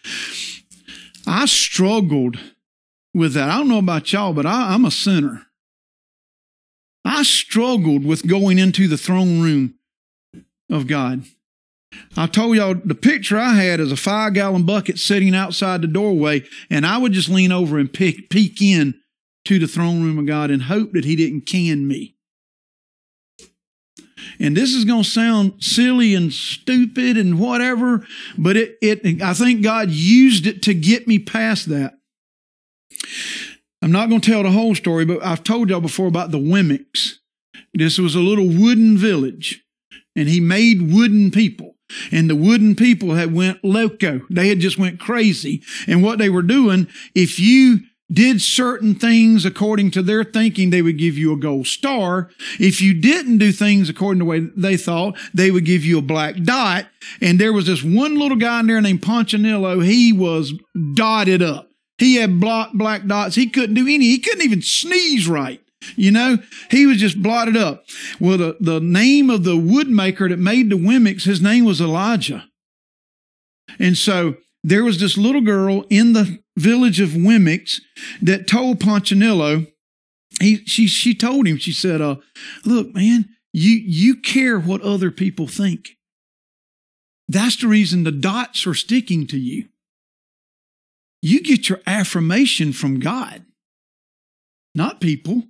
I 1.25 1.47
struggled 1.47 2.41
with 3.15 3.35
that. 3.35 3.49
I 3.49 3.59
don't 3.59 3.69
know 3.69 3.79
about 3.79 4.13
y'all, 4.13 4.33
but 4.33 4.47
I, 4.47 4.75
I'm 4.75 4.85
a 4.85 4.91
sinner. 4.91 5.47
I 7.05 7.23
struggled 7.23 8.05
with 8.05 8.27
going 8.27 8.59
into 8.59 8.89
the 8.89 8.99
throne 8.99 9.41
room 9.41 9.75
of 10.71 10.87
God. 10.87 11.25
I 12.17 12.27
told 12.27 12.57
y'all 12.57 12.75
the 12.75 12.95
picture 12.95 13.39
I 13.39 13.55
had 13.55 13.81
is 13.81 13.91
a 13.91 13.97
five 13.97 14.35
gallon 14.35 14.65
bucket 14.65 14.99
sitting 14.99 15.35
outside 15.35 15.83
the 15.83 15.89
doorway, 15.89 16.45
and 16.69 16.87
I 16.87 16.99
would 16.99 17.13
just 17.13 17.29
lean 17.29 17.51
over 17.51 17.79
and 17.79 17.93
peek, 17.93 18.31
peek 18.31 18.63
in 18.63 18.95
to 19.47 19.59
the 19.59 19.67
throne 19.67 20.03
room 20.03 20.19
of 20.19 20.27
God 20.27 20.51
and 20.51 20.63
hope 20.63 20.93
that 20.93 21.05
He 21.05 21.17
didn't 21.17 21.47
can 21.47 21.89
me. 21.89 22.15
And 24.39 24.57
this 24.57 24.75
is 24.75 24.85
going 24.85 25.03
to 25.03 25.09
sound 25.09 25.63
silly 25.63 26.15
and 26.15 26.33
stupid 26.33 27.17
and 27.17 27.41
whatever, 27.41 28.07
but 28.39 28.57
it, 28.57 28.77
it, 28.81 29.23
I 29.23 29.35
think 29.35 29.63
God 29.63 29.91
used 29.91 30.47
it 30.47 30.63
to 30.65 30.75
get 30.75 31.09
me 31.09 31.19
past 31.19 31.69
that. 31.71 31.95
I'm 33.83 33.93
not 33.93 34.09
going 34.09 34.21
to 34.21 34.31
tell 34.31 34.43
the 34.43 34.51
whole 34.51 34.75
story, 34.75 35.05
but 35.05 35.25
I've 35.25 35.43
told 35.43 35.71
y'all 35.71 35.81
before 35.81 36.09
about 36.09 36.31
the 36.31 36.39
Wemmicks. 36.39 37.15
This 37.73 37.99
was 37.99 38.15
a 38.15 38.21
little 38.21 38.47
wooden 38.47 38.99
village, 38.99 39.65
and 40.15 40.29
he 40.29 40.41
made 40.41 40.93
wooden 40.93 41.31
people 41.31 41.77
and 42.13 42.29
the 42.29 42.37
wooden 42.37 42.75
people 42.75 43.15
had 43.15 43.35
went 43.35 43.65
loco. 43.65 44.23
They 44.31 44.49
had 44.49 44.61
just 44.61 44.79
went 44.79 45.01
crazy. 45.01 45.63
And 45.87 46.03
what 46.03 46.19
they 46.19 46.29
were 46.29 46.43
doing, 46.43 46.89
if 47.15 47.39
you 47.39 47.81
did 48.13 48.43
certain 48.43 48.95
things 48.95 49.45
according 49.45 49.93
to 49.93 50.03
their 50.03 50.25
thinking, 50.25 50.71
they 50.71 50.83
would 50.83 50.99
give 50.99 51.17
you 51.17 51.33
a 51.33 51.39
gold 51.39 51.67
star. 51.67 52.31
If 52.59 52.83
you 52.83 53.01
didn't 53.01 53.39
do 53.39 53.53
things 53.53 53.89
according 53.89 54.19
to 54.21 54.25
the 54.25 54.31
way 54.31 54.41
they 54.57 54.77
thought, 54.77 55.17
they 55.33 55.51
would 55.51 55.65
give 55.65 55.85
you 55.85 55.99
a 55.99 56.03
black 56.03 56.37
dot. 56.43 56.87
And 57.21 57.39
there 57.39 57.53
was 57.53 57.67
this 57.67 57.83
one 57.83 58.19
little 58.19 58.37
guy 58.37 58.61
in 58.61 58.67
there 58.67 58.81
named 58.81 59.03
Punchinello. 59.03 59.85
He 59.85 60.13
was 60.13 60.53
dotted 60.95 61.43
up. 61.43 61.70
He 62.01 62.15
had 62.17 62.41
black, 62.41 62.71
black 62.73 63.07
dots. 63.07 63.35
He 63.35 63.47
couldn't 63.47 63.75
do 63.75 63.83
any, 63.83 64.07
he 64.07 64.19
couldn't 64.19 64.43
even 64.43 64.63
sneeze 64.63 65.29
right. 65.29 65.61
You 65.97 66.11
know, 66.11 66.39
he 66.71 66.87
was 66.87 66.97
just 66.97 67.23
blotted 67.23 67.59
up. 67.59 67.85
Well, 68.19 68.39
the, 68.39 68.57
the 68.59 68.81
name 68.81 69.29
of 69.29 69.45
the 69.45 69.57
woodmaker 69.57 70.31
that 70.31 70.39
made 70.39 70.71
the 70.71 70.77
Wemmicks, 70.77 71.25
his 71.25 71.43
name 71.43 71.67
was 71.67 71.81
Elijah. 71.81 72.47
And 73.79 73.99
so 73.99 74.37
there 74.65 74.83
was 74.83 74.99
this 74.99 75.19
little 75.19 75.43
girl 75.43 75.85
in 75.91 76.15
the 76.15 76.41
village 76.57 77.01
of 77.01 77.11
Wemmicks 77.11 77.81
that 78.23 78.49
told 78.49 78.81
Punchinello, 78.81 79.67
he, 80.41 80.65
she, 80.65 80.87
she 80.87 81.15
told 81.15 81.47
him, 81.47 81.59
she 81.59 81.73
said, 81.73 82.01
uh, 82.01 82.17
look, 82.65 82.95
man, 82.95 83.29
you, 83.53 83.73
you 83.73 84.15
care 84.17 84.59
what 84.59 84.81
other 84.81 85.11
people 85.11 85.47
think. 85.47 85.91
That's 87.29 87.57
the 87.57 87.69
reason 87.69 88.05
the 88.05 88.13
dots 88.13 88.67
are 88.67 88.75
sticking 88.75 89.27
to 89.29 89.39
you. 89.39 89.70
You 91.23 91.43
get 91.43 91.69
your 91.69 91.81
affirmation 91.87 92.73
from 92.73 92.99
God, 92.99 93.45
not 94.75 95.01
people. 95.01 95.45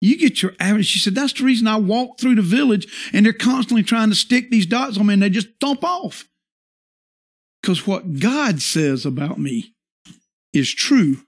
You 0.00 0.16
get 0.16 0.42
your 0.42 0.52
average. 0.60 0.86
She 0.86 0.98
said, 0.98 1.14
That's 1.14 1.32
the 1.32 1.44
reason 1.44 1.66
I 1.66 1.76
walk 1.76 2.20
through 2.20 2.36
the 2.36 2.42
village 2.42 3.10
and 3.12 3.26
they're 3.26 3.32
constantly 3.32 3.82
trying 3.82 4.10
to 4.10 4.14
stick 4.14 4.50
these 4.50 4.66
dots 4.66 4.96
on 4.96 5.06
me 5.06 5.14
and 5.14 5.22
they 5.22 5.30
just 5.30 5.48
thump 5.60 5.82
off. 5.82 6.28
Because 7.60 7.86
what 7.86 8.20
God 8.20 8.62
says 8.62 9.04
about 9.04 9.38
me 9.38 9.74
is 10.52 10.72
true, 10.72 11.18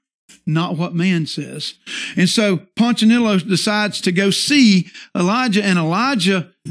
not 0.47 0.77
what 0.77 0.95
man 0.95 1.27
says. 1.27 1.75
And 2.17 2.29
so 2.29 2.59
Punchinello 2.77 3.47
decides 3.47 4.01
to 4.03 4.13
go 4.13 4.31
see 4.31 4.89
Elijah, 5.17 5.65
and 5.65 5.79
Elijah 5.79 6.53
uh, 6.67 6.71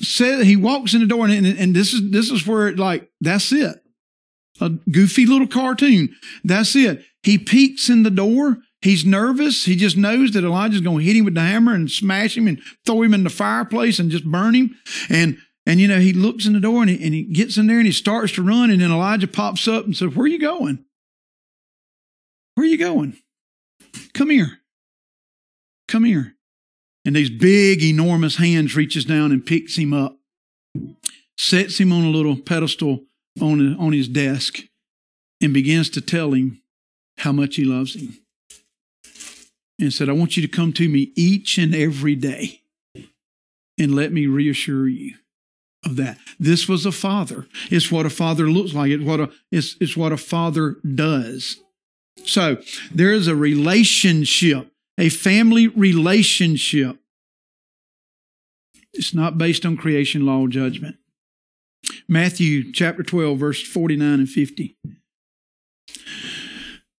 said 0.00 0.44
he 0.44 0.56
walks 0.56 0.94
in 0.94 1.00
the 1.00 1.06
door, 1.06 1.26
and, 1.26 1.46
and 1.46 1.74
this 1.74 1.94
is 1.94 2.10
this 2.10 2.30
is 2.30 2.46
where 2.46 2.68
it 2.68 2.78
like 2.78 3.10
that's 3.20 3.50
it. 3.52 3.83
A 4.60 4.70
goofy 4.70 5.26
little 5.26 5.48
cartoon. 5.48 6.14
That's 6.44 6.76
it. 6.76 7.04
He 7.22 7.38
peeks 7.38 7.88
in 7.88 8.02
the 8.02 8.10
door 8.10 8.58
He's 8.84 9.06
nervous. 9.06 9.64
He 9.64 9.76
just 9.76 9.96
knows 9.96 10.32
that 10.32 10.44
Elijah's 10.44 10.82
going 10.82 10.98
to 10.98 11.04
hit 11.04 11.16
him 11.16 11.24
with 11.24 11.34
the 11.34 11.40
hammer 11.40 11.72
and 11.72 11.90
smash 11.90 12.36
him 12.36 12.46
and 12.46 12.60
throw 12.84 13.00
him 13.00 13.14
in 13.14 13.24
the 13.24 13.30
fireplace 13.30 13.98
and 13.98 14.10
just 14.10 14.26
burn 14.26 14.54
him. 14.54 14.76
And 15.08 15.38
and 15.64 15.80
you 15.80 15.88
know 15.88 16.00
he 16.00 16.12
looks 16.12 16.44
in 16.44 16.52
the 16.52 16.60
door 16.60 16.82
and 16.82 16.90
he, 16.90 17.02
and 17.02 17.14
he 17.14 17.22
gets 17.22 17.56
in 17.56 17.66
there 17.66 17.78
and 17.78 17.86
he 17.86 17.92
starts 17.92 18.34
to 18.34 18.42
run 18.42 18.70
and 18.70 18.82
then 18.82 18.92
Elijah 18.92 19.26
pops 19.26 19.66
up 19.66 19.86
and 19.86 19.96
says, 19.96 20.14
"Where 20.14 20.24
are 20.24 20.28
you 20.28 20.38
going? 20.38 20.84
Where 22.56 22.66
are 22.66 22.68
you 22.68 22.76
going? 22.76 23.16
Come 24.12 24.28
here. 24.28 24.60
Come 25.88 26.04
here." 26.04 26.34
And 27.06 27.16
these 27.16 27.30
big, 27.30 27.82
enormous 27.82 28.36
hands 28.36 28.76
reaches 28.76 29.06
down 29.06 29.32
and 29.32 29.46
picks 29.46 29.78
him 29.78 29.94
up, 29.94 30.18
sets 31.38 31.80
him 31.80 31.90
on 31.90 32.04
a 32.04 32.10
little 32.10 32.36
pedestal 32.36 33.04
on, 33.40 33.76
on 33.76 33.92
his 33.92 34.08
desk, 34.08 34.60
and 35.40 35.52
begins 35.52 35.90
to 35.90 36.00
tell 36.00 36.32
him 36.32 36.62
how 37.18 37.32
much 37.32 37.56
he 37.56 37.64
loves 37.64 37.94
him 37.94 38.18
and 39.78 39.92
said, 39.92 40.08
I 40.08 40.12
want 40.12 40.36
you 40.36 40.42
to 40.42 40.48
come 40.48 40.72
to 40.74 40.88
me 40.88 41.12
each 41.16 41.58
and 41.58 41.74
every 41.74 42.14
day 42.14 42.62
and 43.78 43.94
let 43.94 44.12
me 44.12 44.26
reassure 44.26 44.88
you 44.88 45.14
of 45.84 45.96
that. 45.96 46.18
This 46.38 46.68
was 46.68 46.86
a 46.86 46.92
father. 46.92 47.46
It's 47.70 47.90
what 47.90 48.06
a 48.06 48.10
father 48.10 48.44
looks 48.44 48.72
like. 48.72 48.90
It's 48.90 49.04
what 49.04 49.20
a, 49.20 49.30
it's, 49.50 49.76
it's 49.80 49.96
what 49.96 50.12
a 50.12 50.16
father 50.16 50.76
does. 50.94 51.58
So 52.24 52.58
there 52.92 53.12
is 53.12 53.26
a 53.26 53.36
relationship, 53.36 54.70
a 54.98 55.08
family 55.08 55.68
relationship. 55.68 56.98
It's 58.92 59.12
not 59.12 59.36
based 59.36 59.66
on 59.66 59.76
creation 59.76 60.24
law 60.24 60.46
judgment. 60.46 60.96
Matthew 62.08 62.72
chapter 62.72 63.02
12, 63.02 63.38
verse 63.38 63.62
49 63.62 64.14
and 64.14 64.28
50. 64.28 64.76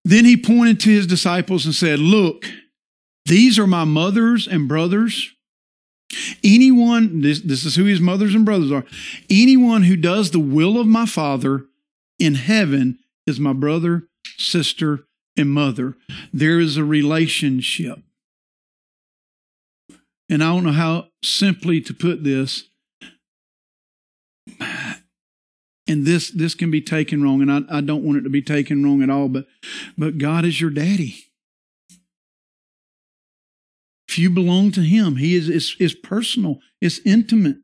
Then 0.04 0.26
he 0.26 0.38
pointed 0.38 0.80
to 0.82 0.90
his 0.90 1.08
disciples 1.08 1.66
and 1.66 1.74
said, 1.74 2.00
Look, 2.00 2.46
these 3.26 3.58
are 3.58 3.68
my 3.68 3.84
mothers 3.84 4.48
and 4.48 4.68
brothers. 4.68 5.34
Anyone, 6.44 7.22
this, 7.22 7.42
this 7.42 7.66
is 7.66 7.76
who 7.76 7.86
his 7.86 8.00
mothers 8.00 8.36
and 8.36 8.46
brothers 8.46 8.72
are. 8.72 8.86
Anyone 9.30 9.84
who 9.84 9.96
does 9.96 10.32
the 10.32 10.40
will 10.40 10.80
of 10.80 10.86
my 10.86 11.06
Father 11.06 11.66
in 12.20 12.36
heaven 12.36 13.00
is 13.26 13.40
my 13.40 13.54
brother, 13.54 14.04
sister, 14.38 15.02
and 15.36 15.50
mother. 15.50 15.96
There 16.32 16.60
is 16.60 16.78
a 16.78 16.84
relationship. 16.84 18.00
And 20.30 20.44
I 20.44 20.54
don't 20.54 20.64
know 20.64 20.72
how 20.72 21.08
simply 21.24 21.82
to 21.82 21.94
put 21.94 22.24
this. 22.24 22.66
And 25.88 26.06
this 26.06 26.32
this 26.32 26.56
can 26.56 26.72
be 26.72 26.82
taken 26.82 27.22
wrong, 27.22 27.42
and 27.42 27.52
I, 27.52 27.78
I 27.78 27.82
don't 27.82 28.04
want 28.04 28.18
it 28.18 28.22
to 28.22 28.30
be 28.30 28.42
taken 28.42 28.84
wrong 28.84 29.04
at 29.04 29.10
all, 29.10 29.30
but 29.30 29.46
but 29.98 30.18
God 30.18 30.44
is 30.44 30.60
your 30.60 30.72
daddy. 30.72 31.16
If 34.08 34.18
you 34.18 34.30
belong 34.30 34.72
to 34.72 34.82
Him, 34.82 35.18
He 35.18 35.36
is 35.36 35.48
it's, 35.48 35.76
it's 35.80 35.94
personal, 35.94 36.60
it's 36.82 37.00
intimate. 37.06 37.58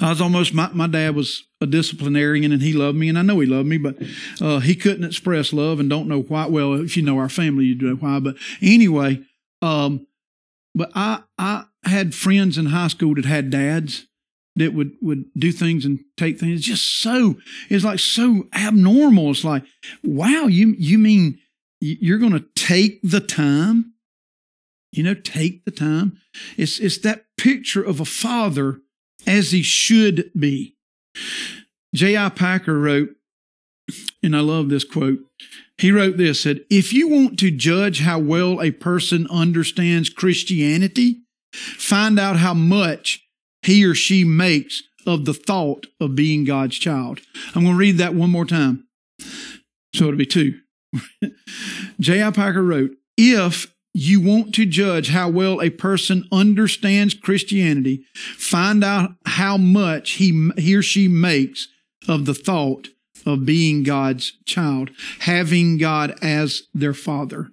I 0.00 0.10
was 0.10 0.20
almost 0.20 0.54
my, 0.54 0.70
my 0.72 0.86
dad 0.86 1.14
was 1.14 1.44
a 1.60 1.66
disciplinarian 1.66 2.52
and 2.52 2.62
he 2.62 2.72
loved 2.72 2.96
me 2.96 3.08
and 3.08 3.18
I 3.18 3.22
know 3.22 3.40
he 3.40 3.46
loved 3.46 3.68
me, 3.68 3.78
but 3.78 3.96
uh, 4.40 4.60
he 4.60 4.74
couldn't 4.74 5.04
express 5.04 5.52
love 5.52 5.80
and 5.80 5.90
don't 5.90 6.08
know 6.08 6.22
why. 6.22 6.46
Well, 6.46 6.74
if 6.74 6.96
you 6.96 7.02
know 7.02 7.18
our 7.18 7.28
family, 7.28 7.64
you 7.64 7.74
know 7.74 7.96
why. 7.96 8.20
But 8.20 8.36
anyway, 8.62 9.22
um, 9.62 10.06
but 10.74 10.90
I 10.94 11.22
I 11.38 11.64
had 11.84 12.14
friends 12.14 12.58
in 12.58 12.66
high 12.66 12.88
school 12.88 13.14
that 13.14 13.24
had 13.24 13.50
dads 13.50 14.06
that 14.56 14.74
would 14.74 14.92
would 15.00 15.24
do 15.36 15.52
things 15.52 15.84
and 15.84 16.00
take 16.16 16.38
things. 16.38 16.58
It's 16.58 16.66
just 16.66 16.98
so 17.00 17.36
it's 17.68 17.84
like 17.84 17.98
so 17.98 18.48
abnormal. 18.54 19.30
It's 19.30 19.44
like, 19.44 19.64
wow, 20.02 20.46
you 20.46 20.74
you 20.78 20.98
mean 20.98 21.38
you're 21.80 22.18
going 22.18 22.32
to 22.32 22.44
take 22.54 23.00
the 23.02 23.20
time 23.20 23.92
you 24.96 25.02
know, 25.02 25.14
take 25.14 25.64
the 25.64 25.70
time. 25.70 26.18
It's, 26.56 26.80
it's 26.80 26.98
that 26.98 27.26
picture 27.36 27.82
of 27.82 28.00
a 28.00 28.04
father 28.04 28.80
as 29.26 29.52
he 29.52 29.62
should 29.62 30.30
be. 30.38 30.74
J.I. 31.94 32.30
Packer 32.30 32.78
wrote, 32.78 33.10
and 34.22 34.34
I 34.34 34.40
love 34.40 34.68
this 34.68 34.84
quote. 34.84 35.18
He 35.78 35.92
wrote 35.92 36.16
this 36.16 36.40
said, 36.40 36.64
If 36.70 36.92
you 36.92 37.08
want 37.08 37.38
to 37.40 37.50
judge 37.50 38.00
how 38.00 38.18
well 38.18 38.62
a 38.62 38.70
person 38.70 39.26
understands 39.30 40.08
Christianity, 40.08 41.20
find 41.52 42.18
out 42.18 42.36
how 42.36 42.54
much 42.54 43.25
he 43.66 43.84
or 43.84 43.94
she 43.94 44.24
makes 44.24 44.82
of 45.06 45.24
the 45.24 45.34
thought 45.34 45.86
of 46.00 46.16
being 46.16 46.44
God's 46.44 46.76
child. 46.78 47.20
I'm 47.54 47.62
going 47.62 47.74
to 47.74 47.78
read 47.78 47.98
that 47.98 48.14
one 48.14 48.30
more 48.30 48.44
time. 48.44 48.86
So 49.94 50.06
it'll 50.06 50.16
be 50.16 50.26
two. 50.26 50.58
J.I. 52.00 52.30
Packer 52.30 52.62
wrote, 52.62 52.92
If 53.16 53.72
you 53.94 54.20
want 54.20 54.54
to 54.54 54.66
judge 54.66 55.08
how 55.08 55.28
well 55.28 55.62
a 55.62 55.70
person 55.70 56.24
understands 56.30 57.14
Christianity, 57.14 58.04
find 58.14 58.84
out 58.84 59.12
how 59.24 59.56
much 59.56 60.12
he, 60.12 60.50
he 60.58 60.74
or 60.74 60.82
she 60.82 61.08
makes 61.08 61.68
of 62.08 62.26
the 62.26 62.34
thought 62.34 62.88
of 63.24 63.46
being 63.46 63.82
God's 63.82 64.32
child, 64.44 64.90
having 65.20 65.78
God 65.78 66.16
as 66.22 66.62
their 66.74 66.94
father. 66.94 67.48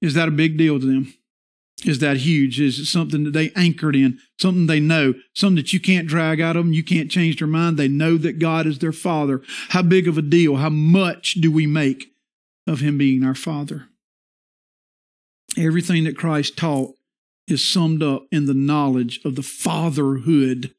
Is 0.00 0.14
that 0.14 0.28
a 0.28 0.32
big 0.32 0.56
deal 0.56 0.78
to 0.78 0.86
them? 0.86 1.14
Is 1.86 2.00
that 2.00 2.16
huge? 2.18 2.60
Is 2.60 2.80
it 2.80 2.86
something 2.86 3.22
that 3.24 3.32
they 3.32 3.52
anchored 3.54 3.94
in? 3.94 4.18
Something 4.40 4.66
they 4.66 4.80
know? 4.80 5.14
Something 5.34 5.56
that 5.56 5.72
you 5.72 5.78
can't 5.78 6.08
drag 6.08 6.40
out 6.40 6.56
of 6.56 6.64
them? 6.64 6.72
You 6.72 6.82
can't 6.82 7.10
change 7.10 7.38
their 7.38 7.46
mind? 7.46 7.76
They 7.76 7.86
know 7.86 8.16
that 8.18 8.40
God 8.40 8.66
is 8.66 8.80
their 8.80 8.92
father. 8.92 9.40
How 9.68 9.82
big 9.82 10.08
of 10.08 10.18
a 10.18 10.22
deal? 10.22 10.56
How 10.56 10.68
much 10.68 11.34
do 11.34 11.50
we 11.50 11.66
make 11.66 12.08
of 12.66 12.80
him 12.80 12.98
being 12.98 13.22
our 13.22 13.36
father? 13.36 13.86
Everything 15.56 16.04
that 16.04 16.18
Christ 16.18 16.56
taught 16.56 16.96
is 17.46 17.66
summed 17.66 18.02
up 18.02 18.26
in 18.32 18.46
the 18.46 18.54
knowledge 18.54 19.20
of 19.24 19.36
the 19.36 19.42
fatherhood 19.42 20.74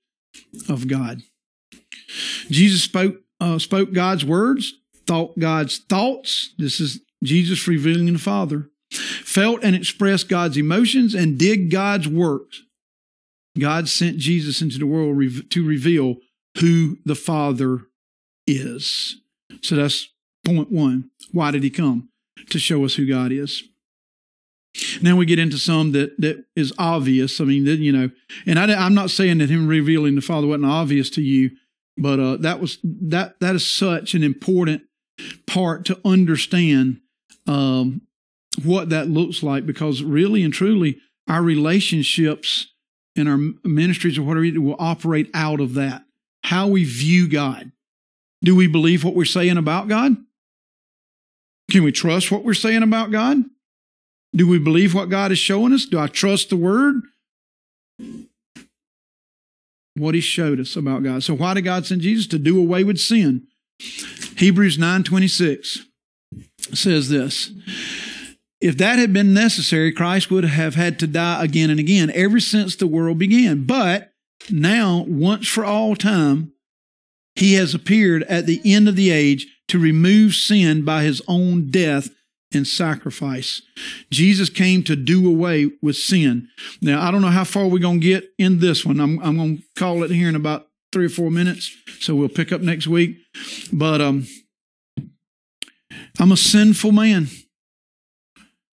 of 0.67 0.89
God. 0.89 1.22
Jesus 2.50 2.84
spoke 2.84 3.15
uh, 3.39 3.60
spoke 3.60 3.93
God's 3.93 4.26
words, 4.26 4.74
thought 5.06 5.39
God's 5.39 5.78
thoughts. 5.78 6.54
This 6.58 6.80
is 6.80 7.00
Jesus 7.24 7.67
revealing 7.67 8.12
the 8.12 8.20
Father. 8.20 8.70
Felt 9.28 9.62
and 9.62 9.76
expressed 9.76 10.30
God's 10.30 10.56
emotions 10.56 11.13
and 11.13 11.38
did 11.38 11.70
God's 11.70 12.08
works. 12.08 12.63
God 13.60 13.90
sent 13.90 14.20
Jesus 14.20 14.62
into 14.62 14.80
the 14.80 14.88
world 14.88 15.22
to 15.50 15.68
reveal 15.68 16.16
who 16.62 16.98
the 17.04 17.13
Father 17.13 17.82
is. 18.48 19.18
So 19.62 19.76
that's 19.76 20.08
point 20.46 20.72
one. 20.72 21.12
Why 21.34 21.52
did 21.52 21.63
he 21.63 21.70
come? 21.70 22.08
To 22.52 22.58
show 22.58 22.86
us 22.86 22.96
who 22.96 23.06
God 23.06 23.34
is. 23.34 23.63
Now 25.02 25.18
we 25.18 25.26
get 25.26 25.40
into 25.40 25.58
some 25.58 25.92
that 25.92 26.16
that 26.22 26.46
is 26.56 26.72
obvious. 26.78 27.42
I 27.42 27.44
mean, 27.44 27.66
that, 27.66 27.80
you 27.80 27.92
know, 27.92 28.10
and 28.46 28.58
I, 28.58 28.86
am 28.86 28.94
not 28.94 29.10
saying 29.10 29.40
that 29.40 29.50
him 29.50 29.68
revealing 29.68 30.16
the 30.16 30.22
Father 30.22 30.48
wasn't 30.48 30.68
obvious 30.68 31.10
to 31.12 31.22
you, 31.22 31.52
but 31.98 32.18
uh, 32.22 32.38
that 32.38 32.62
was 32.62 32.78
that 32.84 33.42
that 33.42 33.56
is 33.56 33.68
such 33.68 34.13
an 34.13 34.24
important 34.24 34.84
part 35.46 35.84
to 35.88 36.00
understand 36.06 37.02
um, 37.46 38.07
what 38.63 38.89
that 38.89 39.10
looks 39.10 39.43
like 39.43 39.65
because 39.65 40.02
really 40.04 40.43
and 40.43 40.54
truly 40.54 41.00
our 41.28 41.41
relationships 41.41 42.74
and 43.15 43.28
our 43.28 43.38
ministries 43.63 44.17
or 44.17 44.24
whatever 44.24 44.60
will 44.62 44.76
operate 44.80 45.30
out 45.34 45.60
of 45.60 45.74
that. 45.76 46.04
How 46.43 46.67
we 46.67 46.84
view 46.84 47.28
God. 47.28 47.72
Do 48.43 48.56
we 48.56 48.67
believe 48.67 49.04
what 49.04 49.15
we're 49.15 49.26
saying 49.26 49.58
about 49.58 49.88
God? 49.88 50.15
Can 51.70 51.84
we 51.84 51.91
trust 51.91 52.32
what 52.32 52.43
we're 52.43 52.54
saying 52.54 52.84
about 52.84 53.12
God? 53.12 53.43
Do 54.34 54.48
we 54.48 54.60
believe 54.60 54.93
what 54.93 55.10
God 55.10 55.32
is 55.32 55.39
showing 55.39 55.74
us? 55.74 55.86
Do 55.86 56.00
I 56.00 56.08
trust 56.08 56.50
the 56.50 56.56
word? 56.56 57.02
What 59.96 60.15
he 60.15 60.22
showed 60.22 60.60
us 60.60 60.76
about 60.76 61.04
God. 61.04 61.24
So 61.24 61.34
why 61.34 61.56
did 61.56 61.63
God 61.63 61.86
send 61.86 62.02
Jesus? 62.02 62.28
To 62.28 62.39
do 62.39 62.60
away 62.60 62.84
with 62.84 63.00
sin. 63.00 63.48
Hebrews 64.38 64.78
9:26 64.78 65.80
says 66.74 67.10
this. 67.10 67.52
If 68.60 68.78
that 68.78 68.98
had 68.98 69.13
been 69.13 69.34
necessary, 69.34 69.91
Christ 69.91 70.32
would 70.32 70.43
have 70.43 70.76
had 70.76 70.98
to 71.00 71.08
die 71.08 71.43
again 71.43 71.70
and 71.70 71.80
again 71.80 72.12
ever 72.13 72.39
since 72.39 72.76
the 72.76 72.88
world 72.88 73.20
began. 73.20 73.65
But 73.65 74.13
now, 74.50 75.06
once 75.08 75.48
for 75.48 75.63
all 75.63 75.96
time, 75.96 76.54
he 77.36 77.54
has 77.54 77.76
appeared 77.76 78.24
at 78.24 78.46
the 78.48 78.62
end 78.65 78.88
of 78.88 78.96
the 78.96 79.12
age 79.12 79.48
to 79.67 79.78
remove 79.78 80.34
sin 80.34 80.84
by 80.84 81.04
his 81.04 81.22
own 81.28 81.70
death 81.70 82.10
and 82.54 82.65
sacrifice. 82.65 83.62
Jesus 84.10 84.50
came 84.50 84.82
to 84.84 84.96
do 84.96 85.28
away 85.30 85.70
with 85.82 85.98
sin. 85.98 86.48
Now, 86.82 87.06
I 87.06 87.12
don't 87.12 87.22
know 87.22 87.28
how 87.28 87.43
far 87.43 87.67
we're 87.67 87.80
going 87.80 88.00
to 88.00 88.08
get 88.08 88.30
in 88.38 88.60
this 88.60 88.86
one. 88.86 89.00
I'm, 89.00 89.20
I'm 89.20 89.38
going 89.38 89.58
to 89.58 89.63
call 89.76 90.04
it 90.04 90.12
here 90.12 90.30
in 90.30 90.36
about 90.36 90.67
three 90.91 91.06
or 91.06 91.10
four 91.10 91.30
minutes. 91.30 91.76
So 92.00 92.15
we'll 92.15 92.30
pick 92.30 92.52
up 92.52 92.62
next 92.62 92.88
week. 92.88 93.17
But 93.72 94.02
um, 94.02 94.26
I'm 96.20 96.32
a 96.32 96.38
sinful 96.38 96.93
man. 96.93 97.28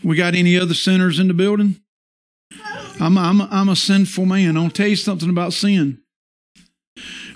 We 0.03 0.15
got 0.15 0.35
any 0.35 0.57
other 0.57 0.73
sinners 0.73 1.19
in 1.19 1.27
the 1.27 1.33
building? 1.33 1.81
I'm, 2.99 3.17
I'm, 3.17 3.41
I'm 3.41 3.69
a 3.69 3.75
sinful 3.75 4.25
man. 4.25 4.57
I'll 4.57 4.69
tell 4.69 4.87
you 4.87 4.95
something 4.95 5.29
about 5.29 5.53
sin. 5.53 6.01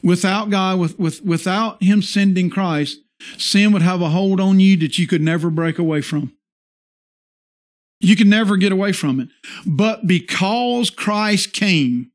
Without 0.04 0.50
God, 0.50 0.80
with, 0.80 1.00
with, 1.00 1.24
without 1.24 1.82
Him 1.82 2.02
sending 2.02 2.50
Christ, 2.50 3.00
sin 3.38 3.72
would 3.74 3.82
have 3.82 4.02
a 4.02 4.10
hold 4.10 4.40
on 4.40 4.60
you 4.60 4.78
that 4.78 5.00
you 5.00 5.08
could 5.08 5.22
never 5.22 5.50
break 5.50 5.80
away 5.80 6.02
from. 6.02 6.34
You 8.00 8.16
could 8.16 8.28
never 8.28 8.58
get 8.58 8.72
away 8.72 8.92
from 8.92 9.20
it. 9.20 9.30
But 9.66 10.06
because 10.06 10.90
Christ 10.90 11.54
came, 11.54 12.12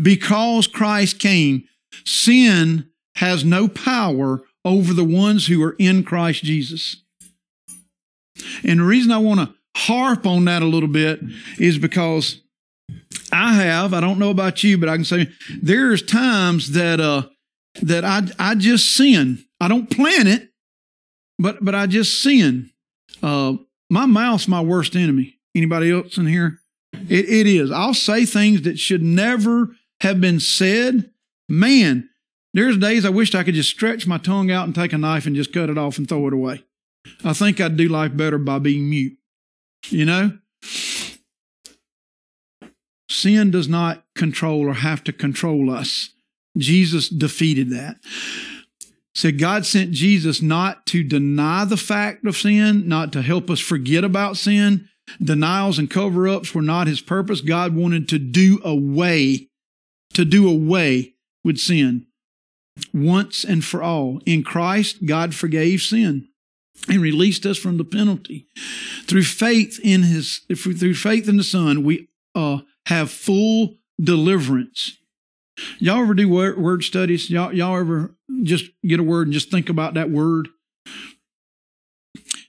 because 0.00 0.66
Christ 0.66 1.18
came, 1.18 1.64
sin 2.04 2.90
has 3.16 3.44
no 3.44 3.66
power 3.66 4.42
over 4.64 4.92
the 4.92 5.04
ones 5.04 5.46
who 5.46 5.62
are 5.62 5.76
in 5.78 6.02
Christ 6.02 6.44
Jesus. 6.44 7.02
And 8.62 8.80
the 8.80 8.84
reason 8.84 9.10
I 9.10 9.18
want 9.18 9.40
to 9.40 9.55
harp 9.76 10.26
on 10.26 10.46
that 10.46 10.62
a 10.62 10.66
little 10.66 10.88
bit 10.88 11.20
is 11.58 11.76
because 11.76 12.40
I 13.30 13.52
have, 13.54 13.92
I 13.92 14.00
don't 14.00 14.18
know 14.18 14.30
about 14.30 14.64
you, 14.64 14.78
but 14.78 14.88
I 14.88 14.96
can 14.96 15.04
say 15.04 15.28
there's 15.60 16.02
times 16.02 16.72
that 16.72 16.98
uh 16.98 17.28
that 17.82 18.04
I 18.04 18.22
I 18.38 18.54
just 18.54 18.96
sin. 18.96 19.44
I 19.60 19.68
don't 19.68 19.90
plan 19.90 20.26
it, 20.26 20.50
but 21.38 21.62
but 21.62 21.74
I 21.74 21.86
just 21.86 22.22
sin. 22.22 22.70
Uh 23.22 23.56
my 23.90 24.06
mouth's 24.06 24.48
my 24.48 24.62
worst 24.62 24.96
enemy. 24.96 25.38
Anybody 25.54 25.90
else 25.90 26.16
in 26.16 26.26
here? 26.26 26.58
It, 27.08 27.28
it 27.28 27.46
is. 27.46 27.70
I'll 27.70 27.94
say 27.94 28.24
things 28.24 28.62
that 28.62 28.78
should 28.78 29.02
never 29.02 29.70
have 30.00 30.20
been 30.20 30.40
said. 30.40 31.10
Man, 31.48 32.08
there's 32.54 32.78
days 32.78 33.04
I 33.04 33.10
wished 33.10 33.34
I 33.34 33.44
could 33.44 33.54
just 33.54 33.70
stretch 33.70 34.06
my 34.06 34.18
tongue 34.18 34.50
out 34.50 34.64
and 34.64 34.74
take 34.74 34.92
a 34.92 34.98
knife 34.98 35.26
and 35.26 35.36
just 35.36 35.52
cut 35.52 35.70
it 35.70 35.78
off 35.78 35.98
and 35.98 36.08
throw 36.08 36.26
it 36.26 36.32
away. 36.32 36.64
I 37.24 37.34
think 37.34 37.60
I'd 37.60 37.76
do 37.76 37.88
life 37.88 38.16
better 38.16 38.38
by 38.38 38.58
being 38.58 38.90
mute. 38.90 39.16
You 39.88 40.04
know? 40.04 40.38
Sin 43.08 43.50
does 43.50 43.68
not 43.68 44.04
control 44.14 44.68
or 44.68 44.74
have 44.74 45.02
to 45.04 45.12
control 45.12 45.70
us. 45.70 46.10
Jesus 46.56 47.08
defeated 47.08 47.70
that. 47.70 47.96
Said 49.14 49.34
so 49.34 49.38
God 49.38 49.64
sent 49.64 49.92
Jesus 49.92 50.42
not 50.42 50.84
to 50.86 51.02
deny 51.02 51.64
the 51.64 51.76
fact 51.76 52.26
of 52.26 52.36
sin, 52.36 52.86
not 52.88 53.12
to 53.12 53.22
help 53.22 53.48
us 53.48 53.60
forget 53.60 54.04
about 54.04 54.36
sin. 54.36 54.88
Denials 55.22 55.78
and 55.78 55.90
cover 55.90 56.28
ups 56.28 56.54
were 56.54 56.62
not 56.62 56.86
his 56.86 57.00
purpose. 57.00 57.40
God 57.40 57.74
wanted 57.74 58.08
to 58.10 58.18
do 58.18 58.60
away, 58.64 59.48
to 60.14 60.24
do 60.24 60.48
away 60.48 61.14
with 61.44 61.58
sin 61.58 62.06
once 62.92 63.44
and 63.44 63.64
for 63.64 63.82
all. 63.82 64.20
In 64.26 64.42
Christ, 64.42 65.06
God 65.06 65.34
forgave 65.34 65.80
sin 65.80 66.28
and 66.88 67.00
released 67.00 67.46
us 67.46 67.58
from 67.58 67.78
the 67.78 67.84
penalty. 67.84 68.46
Through 69.06 69.24
faith 69.24 69.80
in 69.82 70.02
his, 70.02 70.40
through 70.54 70.94
faith 70.94 71.28
in 71.28 71.36
the 71.36 71.44
Son, 71.44 71.82
we 71.82 72.08
uh, 72.34 72.58
have 72.86 73.10
full 73.10 73.76
deliverance. 74.00 74.98
Y'all 75.78 76.02
ever 76.02 76.14
do 76.14 76.28
word, 76.28 76.84
studies? 76.84 77.30
Y'all, 77.30 77.52
y'all 77.52 77.78
ever 77.78 78.14
just 78.42 78.66
get 78.86 79.00
a 79.00 79.02
word 79.02 79.26
and 79.26 79.34
just 79.34 79.50
think 79.50 79.68
about 79.68 79.94
that 79.94 80.10
word? 80.10 80.48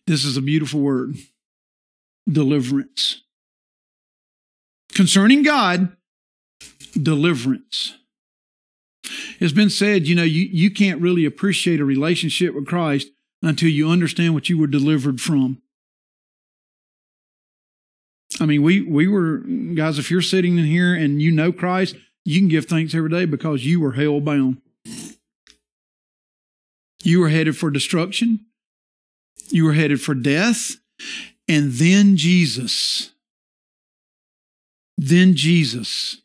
This 0.06 0.26
is 0.26 0.38
a 0.38 0.42
beautiful 0.42 0.82
word 0.82 1.16
deliverance. 2.30 3.22
Concerning 4.94 5.44
God, 5.44 5.96
deliverance. 7.02 7.96
It's 9.40 9.54
been 9.54 9.70
said, 9.70 10.08
you 10.08 10.16
know, 10.16 10.24
you, 10.24 10.44
you 10.52 10.72
can't 10.72 11.02
really 11.02 11.24
appreciate 11.24 11.80
a 11.80 11.86
relationship 11.86 12.54
with 12.54 12.66
Christ 12.66 13.08
until 13.48 13.70
you 13.70 13.90
understand 13.90 14.34
what 14.34 14.50
you 14.50 14.58
were 14.58 14.68
delivered 14.68 15.22
from. 15.22 15.62
I 18.40 18.46
mean, 18.46 18.62
we 18.62 18.82
we 18.82 19.08
were 19.08 19.38
guys. 19.38 19.98
If 19.98 20.12
you're 20.12 20.22
sitting 20.22 20.58
in 20.58 20.66
here 20.66 20.94
and 20.94 21.22
you 21.22 21.32
know 21.32 21.52
Christ, 21.52 21.96
you 22.26 22.40
can 22.40 22.50
give 22.50 22.66
thanks 22.66 22.94
every 22.94 23.10
day 23.10 23.26
because 23.26 23.66
you 23.66 23.80
were 23.80 23.94
hell 23.94 24.20
bound. 24.20 24.62
You 27.04 27.22
were 27.22 27.30
headed 27.30 27.58
for 27.58 27.72
destruction. 27.72 28.42
You 29.50 29.64
were 29.64 29.74
headed 29.74 30.02
for 30.02 30.14
death, 30.14 30.76
and 31.48 31.72
then 31.74 32.18
Jesus. 32.18 33.12
Then 34.98 35.36
Jesus. 35.36 36.18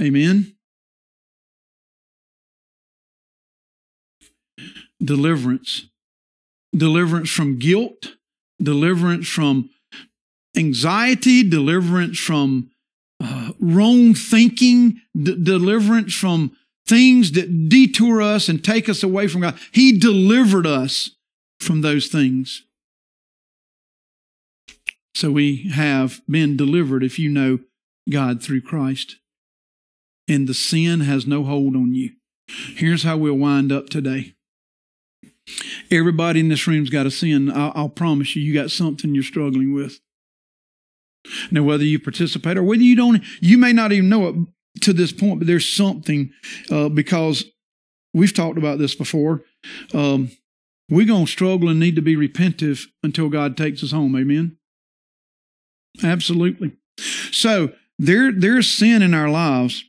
Amen. 0.00 0.53
Deliverance. 5.04 5.86
Deliverance 6.74 7.30
from 7.30 7.58
guilt, 7.58 8.14
deliverance 8.60 9.28
from 9.28 9.70
anxiety, 10.56 11.48
deliverance 11.48 12.18
from 12.18 12.70
uh, 13.22 13.52
wrong 13.60 14.14
thinking, 14.14 15.00
d- 15.16 15.36
deliverance 15.42 16.14
from 16.14 16.56
things 16.86 17.32
that 17.32 17.68
detour 17.68 18.20
us 18.20 18.48
and 18.48 18.62
take 18.62 18.88
us 18.88 19.02
away 19.02 19.28
from 19.28 19.40
God. 19.40 19.58
He 19.72 19.98
delivered 19.98 20.66
us 20.66 21.10
from 21.60 21.80
those 21.80 22.08
things. 22.08 22.64
So 25.14 25.30
we 25.30 25.68
have 25.70 26.20
been 26.28 26.56
delivered 26.56 27.04
if 27.04 27.18
you 27.18 27.30
know 27.30 27.60
God 28.10 28.42
through 28.42 28.62
Christ. 28.62 29.16
And 30.26 30.48
the 30.48 30.54
sin 30.54 31.00
has 31.00 31.26
no 31.26 31.44
hold 31.44 31.76
on 31.76 31.94
you. 31.94 32.12
Here's 32.48 33.04
how 33.04 33.16
we'll 33.16 33.34
wind 33.34 33.70
up 33.70 33.88
today. 33.88 34.34
Everybody 35.90 36.40
in 36.40 36.48
this 36.48 36.66
room's 36.66 36.90
got 36.90 37.06
a 37.06 37.10
sin. 37.10 37.50
I'll, 37.50 37.72
I'll 37.74 37.88
promise 37.88 38.34
you, 38.34 38.42
you 38.42 38.54
got 38.54 38.70
something 38.70 39.14
you're 39.14 39.24
struggling 39.24 39.74
with. 39.74 40.00
Now, 41.50 41.62
whether 41.62 41.84
you 41.84 41.98
participate 41.98 42.58
or 42.58 42.62
whether 42.62 42.82
you 42.82 42.96
don't, 42.96 43.22
you 43.40 43.56
may 43.58 43.72
not 43.72 43.92
even 43.92 44.08
know 44.08 44.28
it 44.28 44.36
to 44.82 44.92
this 44.92 45.12
point, 45.12 45.38
but 45.38 45.46
there's 45.46 45.68
something 45.68 46.32
uh, 46.70 46.88
because 46.88 47.44
we've 48.12 48.34
talked 48.34 48.58
about 48.58 48.78
this 48.78 48.94
before. 48.94 49.42
Um, 49.92 50.30
we're 50.90 51.06
going 51.06 51.24
to 51.24 51.30
struggle 51.30 51.68
and 51.68 51.80
need 51.80 51.96
to 51.96 52.02
be 52.02 52.16
repentive 52.16 52.86
until 53.02 53.28
God 53.28 53.56
takes 53.56 53.82
us 53.82 53.92
home. 53.92 54.16
Amen. 54.16 54.58
Absolutely. 56.02 56.72
So 57.30 57.72
there, 57.98 58.32
there's 58.32 58.70
sin 58.70 59.00
in 59.02 59.14
our 59.14 59.30
lives 59.30 59.84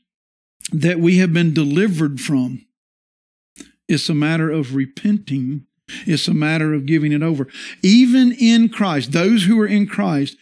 that 0.72 1.00
we 1.00 1.18
have 1.18 1.34
been 1.34 1.54
delivered 1.54 2.22
from. 2.22 2.66
It's 3.88 4.10
a 4.10 4.16
matter 4.16 4.50
of 4.50 4.74
repenting 4.74 5.68
it's 6.06 6.28
a 6.28 6.34
matter 6.34 6.74
of 6.74 6.86
giving 6.86 7.12
it 7.12 7.24
over. 7.24 7.48
Even 7.84 8.32
in 8.34 8.70
Christ, 8.70 9.12
those 9.12 9.46
who 9.46 9.60
are 9.60 9.68
in 9.68 9.88
Christ, 9.88 10.38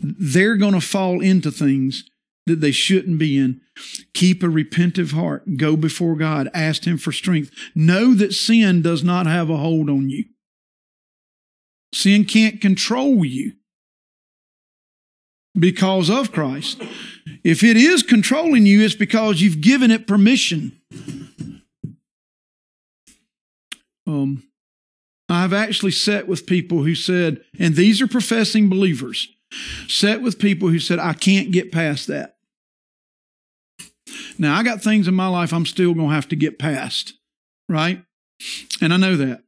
they're 0.00 0.56
going 0.56 0.74
to 0.74 0.80
fall 0.80 1.20
into 1.20 1.50
things 1.50 2.04
that 2.46 2.60
they 2.60 2.72
shouldn't 2.72 3.18
be 3.18 3.38
in. 3.38 3.60
Keep 4.14 4.42
a 4.42 4.46
repentive 4.46 5.12
heart. 5.12 5.56
Go 5.56 5.76
before 5.76 6.16
God. 6.16 6.48
Ask 6.52 6.84
Him 6.84 6.98
for 6.98 7.12
strength. 7.12 7.50
Know 7.74 8.14
that 8.14 8.32
sin 8.32 8.82
does 8.82 9.04
not 9.04 9.26
have 9.26 9.50
a 9.50 9.56
hold 9.56 9.88
on 9.88 10.10
you. 10.10 10.24
Sin 11.94 12.24
can't 12.24 12.60
control 12.60 13.24
you 13.24 13.52
because 15.58 16.10
of 16.10 16.32
Christ. 16.32 16.82
If 17.44 17.62
it 17.62 17.76
is 17.76 18.02
controlling 18.02 18.66
you, 18.66 18.82
it's 18.82 18.94
because 18.94 19.40
you've 19.40 19.60
given 19.60 19.90
it 19.90 20.06
permission. 20.06 20.80
Um, 24.06 24.47
I've 25.28 25.52
actually 25.52 25.92
sat 25.92 26.26
with 26.26 26.46
people 26.46 26.84
who 26.84 26.94
said, 26.94 27.42
and 27.58 27.74
these 27.74 28.00
are 28.00 28.08
professing 28.08 28.68
believers, 28.68 29.28
sat 29.86 30.22
with 30.22 30.38
people 30.38 30.68
who 30.68 30.78
said, 30.78 30.98
I 30.98 31.12
can't 31.12 31.50
get 31.50 31.72
past 31.72 32.06
that. 32.06 32.36
Now, 34.38 34.56
I 34.56 34.62
got 34.62 34.82
things 34.82 35.06
in 35.06 35.14
my 35.14 35.28
life 35.28 35.52
I'm 35.52 35.66
still 35.66 35.94
going 35.94 36.08
to 36.08 36.14
have 36.14 36.28
to 36.28 36.36
get 36.36 36.58
past, 36.58 37.14
right? 37.68 38.02
And 38.80 38.94
I 38.94 38.96
know 38.96 39.16
that. 39.16 39.42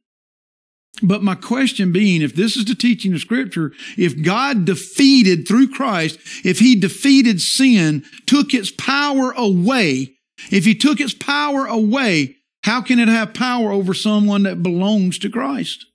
But 1.02 1.22
my 1.22 1.34
question 1.34 1.92
being, 1.92 2.20
if 2.20 2.34
this 2.34 2.56
is 2.56 2.66
the 2.66 2.74
teaching 2.74 3.14
of 3.14 3.20
Scripture, 3.20 3.72
if 3.96 4.22
God 4.22 4.64
defeated 4.64 5.48
through 5.48 5.68
Christ, 5.68 6.18
if 6.44 6.58
He 6.58 6.78
defeated 6.78 7.40
sin, 7.40 8.04
took 8.26 8.52
its 8.52 8.70
power 8.70 9.32
away, 9.32 10.16
if 10.50 10.64
He 10.64 10.74
took 10.74 11.00
its 11.00 11.14
power 11.14 11.64
away, 11.64 12.36
how 12.62 12.82
can 12.82 12.98
it 12.98 13.08
have 13.08 13.34
power 13.34 13.70
over 13.70 13.94
someone 13.94 14.42
that 14.44 14.62
belongs 14.62 15.18
to 15.20 15.30
Christ? 15.30 15.86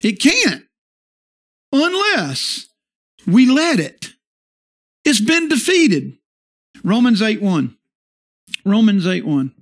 It 0.00 0.20
can't 0.20 0.64
unless 1.72 2.66
we 3.26 3.46
let 3.46 3.80
it. 3.80 4.12
It's 5.04 5.20
been 5.20 5.48
defeated. 5.48 6.16
Romans 6.82 7.22
8 7.22 7.40
1. 7.42 7.76
Romans 8.64 9.06
8 9.06 9.26
1. 9.26 9.54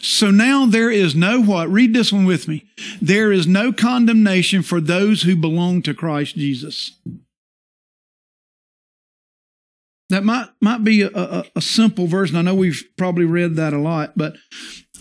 So 0.00 0.30
now 0.30 0.66
there 0.66 0.90
is 0.90 1.14
no 1.14 1.40
what? 1.40 1.68
Read 1.68 1.94
this 1.94 2.12
one 2.12 2.24
with 2.24 2.48
me. 2.48 2.64
There 3.00 3.30
is 3.30 3.46
no 3.46 3.72
condemnation 3.72 4.62
for 4.62 4.80
those 4.80 5.22
who 5.22 5.36
belong 5.36 5.82
to 5.82 5.94
Christ 5.94 6.34
Jesus. 6.34 6.92
That 10.12 10.24
might 10.24 10.50
might 10.60 10.84
be 10.84 11.00
a, 11.00 11.10
a, 11.14 11.44
a 11.56 11.60
simple 11.62 12.06
verse, 12.06 12.34
I 12.34 12.42
know 12.42 12.54
we've 12.54 12.84
probably 12.98 13.24
read 13.24 13.56
that 13.56 13.72
a 13.72 13.78
lot, 13.78 14.12
but 14.14 14.34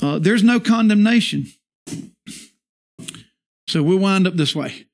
uh, 0.02 0.20
there's 0.20 0.42
no 0.42 0.58
condemnation. 0.58 1.48
So 3.68 3.84
we'll 3.84 4.00
wind 4.00 4.26
up 4.26 4.36
this 4.36 4.56
way. 4.56 4.88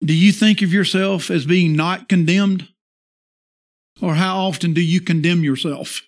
Do 0.00 0.14
you 0.14 0.30
think 0.30 0.62
of 0.62 0.72
yourself 0.72 1.28
as 1.28 1.44
being 1.44 1.74
not 1.74 2.08
condemned? 2.08 2.68
Or 4.00 4.14
how 4.14 4.44
often 4.46 4.74
do 4.74 4.80
you 4.80 5.00
condemn 5.00 5.42
yourself? 5.42 6.02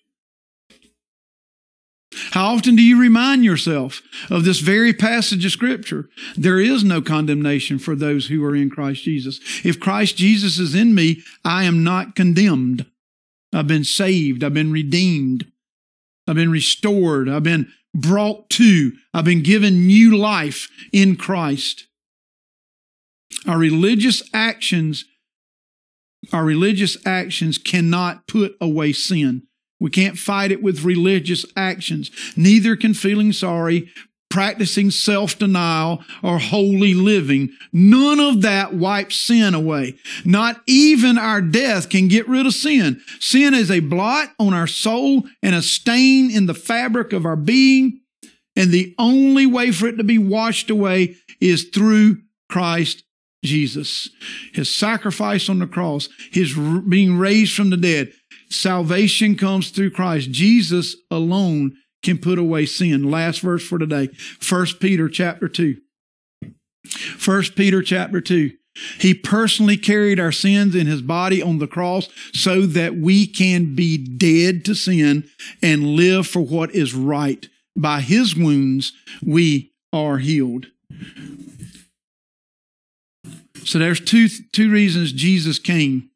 How 2.30 2.54
often 2.54 2.76
do 2.76 2.82
you 2.82 3.00
remind 3.00 3.44
yourself 3.44 4.00
of 4.30 4.44
this 4.44 4.60
very 4.60 4.92
passage 4.92 5.44
of 5.44 5.50
Scripture? 5.50 6.08
There 6.36 6.60
is 6.60 6.84
no 6.84 7.02
condemnation 7.02 7.80
for 7.80 7.96
those 7.96 8.28
who 8.28 8.44
are 8.44 8.54
in 8.54 8.70
Christ 8.70 9.02
Jesus. 9.02 9.40
If 9.64 9.80
Christ 9.80 10.16
Jesus 10.16 10.60
is 10.60 10.72
in 10.76 10.94
me, 10.94 11.24
I 11.44 11.64
am 11.64 11.82
not 11.82 12.14
condemned. 12.14 12.86
I've 13.52 13.66
been 13.66 13.84
saved. 13.84 14.44
I've 14.44 14.54
been 14.54 14.72
redeemed. 14.72 15.50
I've 16.28 16.36
been 16.36 16.50
restored. 16.50 17.28
I've 17.28 17.42
been 17.42 17.72
brought 17.94 18.50
to. 18.50 18.92
I've 19.14 19.24
been 19.24 19.42
given 19.42 19.86
new 19.86 20.16
life 20.16 20.68
in 20.92 21.16
Christ. 21.16 21.86
Our 23.46 23.58
religious 23.58 24.22
actions, 24.34 25.04
our 26.32 26.44
religious 26.44 26.96
actions 27.06 27.58
cannot 27.58 28.26
put 28.26 28.56
away 28.60 28.92
sin. 28.92 29.46
We 29.78 29.90
can't 29.90 30.18
fight 30.18 30.50
it 30.50 30.62
with 30.62 30.84
religious 30.84 31.44
actions. 31.56 32.10
Neither 32.36 32.76
can 32.76 32.94
feeling 32.94 33.32
sorry, 33.32 33.90
practicing 34.30 34.90
self 34.90 35.38
denial, 35.38 36.02
or 36.22 36.38
holy 36.38 36.94
living. 36.94 37.50
None 37.72 38.20
of 38.20 38.42
that 38.42 38.74
wipes 38.74 39.16
sin 39.16 39.54
away. 39.54 39.96
Not 40.24 40.60
even 40.66 41.18
our 41.18 41.40
death 41.40 41.88
can 41.88 42.08
get 42.08 42.28
rid 42.28 42.46
of 42.46 42.54
sin. 42.54 43.00
Sin 43.20 43.54
is 43.54 43.70
a 43.70 43.80
blot 43.80 44.28
on 44.38 44.52
our 44.52 44.66
soul 44.66 45.24
and 45.42 45.54
a 45.54 45.62
stain 45.62 46.30
in 46.30 46.46
the 46.46 46.54
fabric 46.54 47.12
of 47.12 47.24
our 47.24 47.36
being. 47.36 48.00
And 48.56 48.70
the 48.70 48.94
only 48.98 49.46
way 49.46 49.70
for 49.70 49.86
it 49.86 49.96
to 49.98 50.04
be 50.04 50.18
washed 50.18 50.70
away 50.70 51.16
is 51.40 51.64
through 51.64 52.18
Christ 52.48 53.04
Jesus. 53.44 54.08
His 54.52 54.74
sacrifice 54.74 55.48
on 55.48 55.58
the 55.58 55.66
cross, 55.66 56.08
his 56.32 56.54
being 56.88 57.18
raised 57.18 57.54
from 57.54 57.70
the 57.70 57.76
dead. 57.76 58.12
Salvation 58.50 59.36
comes 59.36 59.70
through 59.70 59.90
Christ. 59.90 60.30
Jesus 60.30 60.96
alone 61.10 61.76
can 62.02 62.18
put 62.18 62.38
away 62.38 62.66
sin. 62.66 63.10
Last 63.10 63.40
verse 63.40 63.66
for 63.66 63.78
today. 63.78 64.10
1 64.48 64.66
Peter 64.80 65.08
chapter 65.08 65.48
2. 65.48 65.76
1 67.24 67.42
Peter 67.56 67.82
chapter 67.82 68.20
2. 68.20 68.52
He 68.98 69.14
personally 69.14 69.76
carried 69.76 70.20
our 70.20 70.32
sins 70.32 70.74
in 70.74 70.86
his 70.86 71.00
body 71.02 71.42
on 71.42 71.58
the 71.58 71.66
cross 71.66 72.08
so 72.32 72.66
that 72.66 72.96
we 72.96 73.26
can 73.26 73.74
be 73.74 73.96
dead 73.96 74.64
to 74.66 74.74
sin 74.74 75.28
and 75.62 75.94
live 75.96 76.26
for 76.26 76.40
what 76.40 76.74
is 76.74 76.94
right. 76.94 77.48
By 77.74 78.00
his 78.00 78.36
wounds, 78.36 78.92
we 79.24 79.72
are 79.92 80.18
healed. 80.18 80.66
So 83.64 83.78
there's 83.78 84.00
two, 84.00 84.28
two 84.52 84.70
reasons 84.70 85.12
Jesus 85.12 85.58
came. 85.58 86.10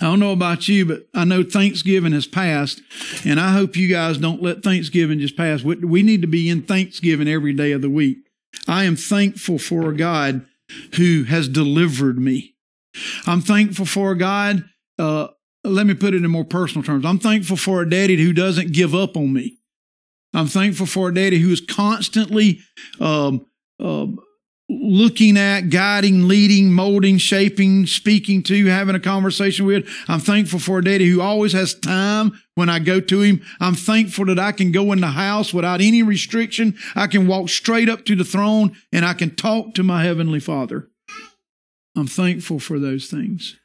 I 0.00 0.04
don't 0.04 0.20
know 0.20 0.32
about 0.32 0.68
you, 0.68 0.86
but 0.86 1.08
I 1.14 1.24
know 1.24 1.42
Thanksgiving 1.42 2.12
has 2.12 2.26
passed, 2.26 2.80
and 3.24 3.40
I 3.40 3.52
hope 3.52 3.76
you 3.76 3.88
guys 3.88 4.18
don't 4.18 4.42
let 4.42 4.62
Thanksgiving 4.62 5.18
just 5.18 5.36
pass. 5.36 5.62
We 5.62 6.02
need 6.02 6.22
to 6.22 6.28
be 6.28 6.48
in 6.48 6.62
Thanksgiving 6.62 7.28
every 7.28 7.52
day 7.52 7.72
of 7.72 7.82
the 7.82 7.90
week. 7.90 8.18
I 8.66 8.84
am 8.84 8.96
thankful 8.96 9.58
for 9.58 9.90
a 9.90 9.96
God 9.96 10.46
who 10.94 11.24
has 11.24 11.48
delivered 11.48 12.18
me. 12.18 12.54
I'm 13.26 13.40
thankful 13.40 13.86
for 13.86 14.12
a 14.12 14.18
God, 14.18 14.64
uh, 14.98 15.28
let 15.64 15.86
me 15.86 15.94
put 15.94 16.14
it 16.14 16.24
in 16.24 16.30
more 16.30 16.44
personal 16.44 16.84
terms. 16.84 17.04
I'm 17.04 17.18
thankful 17.18 17.56
for 17.56 17.82
a 17.82 17.88
daddy 17.88 18.16
who 18.16 18.32
doesn't 18.32 18.72
give 18.72 18.94
up 18.94 19.16
on 19.16 19.32
me. 19.32 19.58
I'm 20.34 20.46
thankful 20.46 20.86
for 20.86 21.08
a 21.08 21.14
daddy 21.14 21.38
who 21.38 21.50
is 21.50 21.60
constantly 21.60 22.60
um, 23.00 23.46
um, 23.80 24.18
looking 24.68 25.38
at, 25.38 25.70
guiding, 25.70 26.28
leading, 26.28 26.72
molding, 26.72 27.16
shaping, 27.16 27.86
speaking 27.86 28.42
to, 28.42 28.66
having 28.66 28.94
a 28.94 29.00
conversation 29.00 29.64
with. 29.64 29.88
I'm 30.08 30.20
thankful 30.20 30.58
for 30.58 30.78
a 30.78 30.84
daddy 30.84 31.08
who 31.08 31.22
always 31.22 31.52
has 31.52 31.74
time 31.74 32.38
when 32.54 32.68
I 32.68 32.78
go 32.78 33.00
to 33.00 33.20
him. 33.22 33.40
I'm 33.60 33.74
thankful 33.74 34.26
that 34.26 34.38
I 34.38 34.52
can 34.52 34.70
go 34.70 34.92
in 34.92 35.00
the 35.00 35.08
house 35.08 35.54
without 35.54 35.80
any 35.80 36.02
restriction. 36.02 36.76
I 36.94 37.06
can 37.06 37.26
walk 37.26 37.48
straight 37.48 37.88
up 37.88 38.04
to 38.06 38.14
the 38.14 38.24
throne 38.24 38.76
and 38.92 39.04
I 39.04 39.14
can 39.14 39.34
talk 39.34 39.74
to 39.74 39.82
my 39.82 40.04
heavenly 40.04 40.40
father. 40.40 40.88
I'm 41.96 42.06
thankful 42.06 42.58
for 42.58 42.78
those 42.78 43.06
things. 43.06 43.56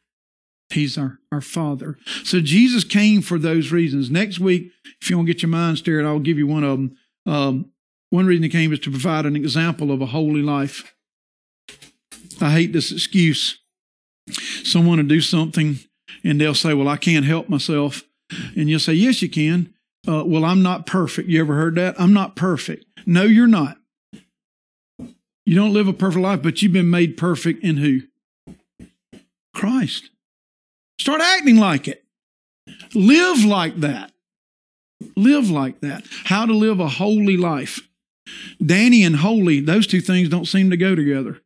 He's 0.69 0.97
our, 0.97 1.19
our 1.31 1.41
Father. 1.41 1.97
So 2.23 2.39
Jesus 2.39 2.83
came 2.83 3.21
for 3.21 3.37
those 3.37 3.71
reasons. 3.71 4.09
Next 4.09 4.39
week, 4.39 4.71
if 5.01 5.09
you 5.09 5.17
want 5.17 5.27
to 5.27 5.33
get 5.33 5.43
your 5.43 5.49
mind 5.49 5.77
stirred, 5.77 6.05
I'll 6.05 6.19
give 6.19 6.37
you 6.37 6.47
one 6.47 6.63
of 6.63 6.77
them. 6.77 6.97
Um, 7.25 7.71
one 8.09 8.25
reason 8.25 8.43
he 8.43 8.49
came 8.49 8.73
is 8.73 8.79
to 8.79 8.89
provide 8.89 9.25
an 9.25 9.35
example 9.35 9.91
of 9.91 10.01
a 10.01 10.07
holy 10.07 10.41
life. 10.41 10.92
I 12.43 12.51
hate 12.51 12.73
this 12.73 12.91
excuse. 12.91 13.59
Someone 14.63 14.97
will 14.97 15.05
do 15.05 15.21
something 15.21 15.79
and 16.23 16.39
they'll 16.39 16.55
say, 16.55 16.73
Well, 16.73 16.87
I 16.87 16.97
can't 16.97 17.25
help 17.25 17.49
myself. 17.49 18.03
And 18.55 18.69
you'll 18.69 18.79
say, 18.79 18.93
Yes, 18.93 19.21
you 19.21 19.29
can. 19.29 19.73
Uh, 20.07 20.23
well, 20.25 20.43
I'm 20.43 20.61
not 20.61 20.85
perfect. 20.85 21.29
You 21.29 21.39
ever 21.39 21.55
heard 21.55 21.75
that? 21.75 21.95
I'm 21.99 22.13
not 22.13 22.35
perfect. 22.35 22.85
No, 23.05 23.23
you're 23.23 23.47
not. 23.47 23.77
You 25.45 25.55
don't 25.55 25.73
live 25.73 25.87
a 25.87 25.93
perfect 25.93 26.21
life, 26.21 26.41
but 26.41 26.61
you've 26.61 26.73
been 26.73 26.89
made 26.89 27.17
perfect 27.17 27.63
in 27.63 27.77
who? 27.77 28.01
Christ. 29.53 30.09
Start 30.99 31.21
acting 31.21 31.57
like 31.57 31.87
it. 31.87 32.03
Live 32.93 33.43
like 33.43 33.79
that. 33.81 34.11
Live 35.15 35.49
like 35.49 35.81
that. 35.81 36.05
How 36.25 36.45
to 36.45 36.53
live 36.53 36.79
a 36.79 36.87
holy 36.87 37.37
life. 37.37 37.81
Danny 38.65 39.03
and 39.03 39.17
holy, 39.17 39.59
those 39.59 39.85
two 39.85 40.01
things 40.01 40.29
don't 40.29 40.47
seem 40.47 40.69
to 40.69 40.77
go 40.77 40.95
together. 40.95 41.41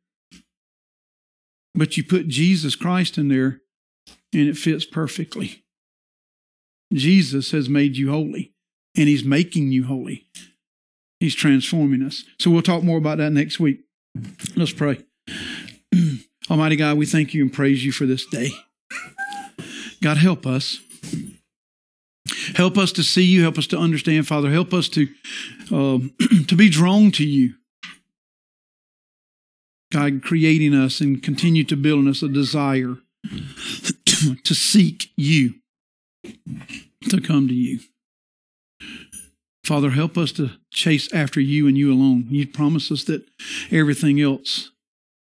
But 1.78 1.96
you 1.96 2.04
put 2.04 2.28
Jesus 2.28 2.76
Christ 2.76 3.20
in 3.20 3.28
there 3.28 3.62
and 4.34 4.50
it 4.50 4.58
fits 4.58 4.84
perfectly. 4.84 5.64
Jesus 6.92 7.52
has 7.52 7.70
made 7.70 7.98
you 7.98 8.10
holy 8.10 8.54
and 8.98 9.08
he's 9.08 9.24
making 9.24 9.72
you 9.72 9.84
holy. 9.86 10.26
He's 11.20 11.36
transforming 11.36 12.02
us. 12.02 12.24
So 12.40 12.50
we'll 12.50 12.64
talk 12.64 12.84
more 12.84 12.98
about 12.98 13.20
that 13.20 13.32
next 13.32 13.60
week. 13.60 13.82
Let's 14.56 14.72
pray. 14.72 15.04
Almighty 16.50 16.78
God, 16.78 16.98
we 16.98 17.06
thank 17.06 17.36
you 17.36 17.44
and 17.44 17.54
praise 17.54 17.86
you 17.86 17.92
for 17.92 18.08
this 18.08 18.26
day. 18.26 18.50
God, 20.02 20.18
help 20.18 20.48
us. 20.48 20.80
Help 22.56 22.78
us 22.78 22.92
to 22.94 23.04
see 23.04 23.24
you. 23.24 23.44
Help 23.44 23.58
us 23.58 23.68
to 23.68 23.78
understand, 23.78 24.28
Father. 24.28 24.50
Help 24.50 24.74
us 24.74 24.90
to, 24.90 25.08
uh, 25.72 26.00
to 26.48 26.56
be 26.56 26.70
drawn 26.70 27.12
to 27.12 27.26
you. 27.26 27.54
God, 29.92 30.22
creating 30.22 30.74
us 30.74 31.00
and 31.00 31.22
continue 31.24 31.64
to 31.66 31.78
build 31.78 32.00
in 32.00 32.10
us 32.10 32.22
a 32.22 32.28
desire 32.28 32.98
to 34.44 34.54
seek 34.54 35.12
you, 35.16 35.56
to 37.10 37.22
come 37.22 37.48
to 37.48 37.54
you. 37.54 37.80
Father, 39.64 39.92
help 39.92 40.18
us 40.18 40.32
to 40.34 40.52
chase 40.72 41.12
after 41.14 41.42
you 41.42 41.68
and 41.68 41.78
you 41.78 41.92
alone. 41.92 42.28
You 42.30 42.48
promise 42.48 42.92
us 42.92 43.04
that 43.06 43.26
everything 43.70 44.22
else, 44.22 44.72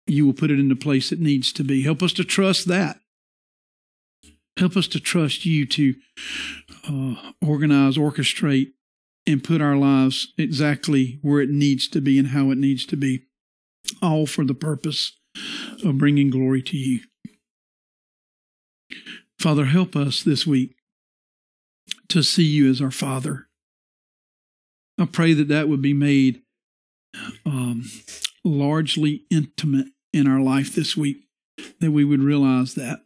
you 0.06 0.26
will 0.26 0.32
put 0.32 0.50
it 0.50 0.58
into 0.58 0.76
place 0.76 1.12
it 1.12 1.20
needs 1.20 1.52
to 1.52 1.64
be. 1.64 1.82
Help 1.82 2.02
us 2.02 2.12
to 2.14 2.24
trust 2.24 2.66
that. 2.68 2.98
Help 4.56 4.76
us 4.76 4.86
to 4.88 5.00
trust 5.00 5.44
you 5.44 5.66
to 5.66 5.94
uh, 6.88 7.32
organize, 7.44 7.96
orchestrate, 7.96 8.72
and 9.26 9.42
put 9.42 9.60
our 9.60 9.76
lives 9.76 10.32
exactly 10.36 11.18
where 11.22 11.40
it 11.40 11.50
needs 11.50 11.88
to 11.88 12.00
be 12.00 12.18
and 12.18 12.28
how 12.28 12.50
it 12.50 12.58
needs 12.58 12.84
to 12.86 12.96
be, 12.96 13.22
all 14.02 14.26
for 14.26 14.44
the 14.44 14.54
purpose 14.54 15.18
of 15.84 15.98
bringing 15.98 16.30
glory 16.30 16.62
to 16.62 16.76
you. 16.76 17.00
Father, 19.38 19.66
help 19.66 19.96
us 19.96 20.22
this 20.22 20.46
week 20.46 20.76
to 22.08 22.22
see 22.22 22.44
you 22.44 22.70
as 22.70 22.80
our 22.80 22.90
Father. 22.90 23.46
I 24.98 25.06
pray 25.06 25.32
that 25.34 25.48
that 25.48 25.68
would 25.68 25.82
be 25.82 25.92
made 25.92 26.42
um, 27.44 27.84
largely 28.44 29.24
intimate 29.30 29.88
in 30.12 30.28
our 30.28 30.40
life 30.40 30.74
this 30.74 30.96
week, 30.96 31.24
that 31.80 31.90
we 31.90 32.04
would 32.04 32.22
realize 32.22 32.74
that. 32.74 33.00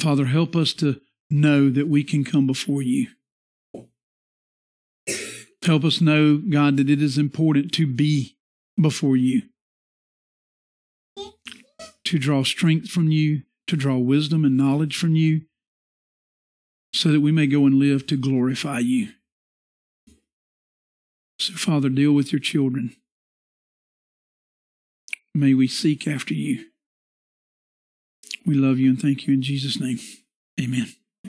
Father, 0.00 0.26
help 0.26 0.56
us 0.56 0.72
to 0.74 1.00
know 1.30 1.68
that 1.68 1.88
we 1.88 2.02
can 2.02 2.24
come 2.24 2.46
before 2.46 2.82
you. 2.82 3.08
Help 5.64 5.84
us 5.84 6.00
know, 6.00 6.38
God, 6.38 6.76
that 6.76 6.88
it 6.88 7.02
is 7.02 7.18
important 7.18 7.72
to 7.72 7.86
be 7.86 8.35
before 8.80 9.16
you, 9.16 9.42
to 12.04 12.18
draw 12.18 12.42
strength 12.42 12.88
from 12.88 13.10
you, 13.10 13.42
to 13.66 13.76
draw 13.76 13.96
wisdom 13.96 14.44
and 14.44 14.56
knowledge 14.56 14.96
from 14.96 15.16
you, 15.16 15.42
so 16.92 17.10
that 17.10 17.20
we 17.20 17.32
may 17.32 17.46
go 17.46 17.66
and 17.66 17.76
live 17.76 18.06
to 18.06 18.16
glorify 18.16 18.78
you. 18.78 19.08
So, 21.38 21.54
Father, 21.54 21.88
deal 21.88 22.12
with 22.12 22.32
your 22.32 22.40
children. 22.40 22.96
May 25.34 25.52
we 25.52 25.68
seek 25.68 26.08
after 26.08 26.32
you. 26.32 26.66
We 28.46 28.54
love 28.54 28.78
you 28.78 28.88
and 28.88 29.00
thank 29.00 29.26
you 29.26 29.34
in 29.34 29.42
Jesus' 29.42 29.78
name. 29.78 29.98
Amen. 30.58 30.88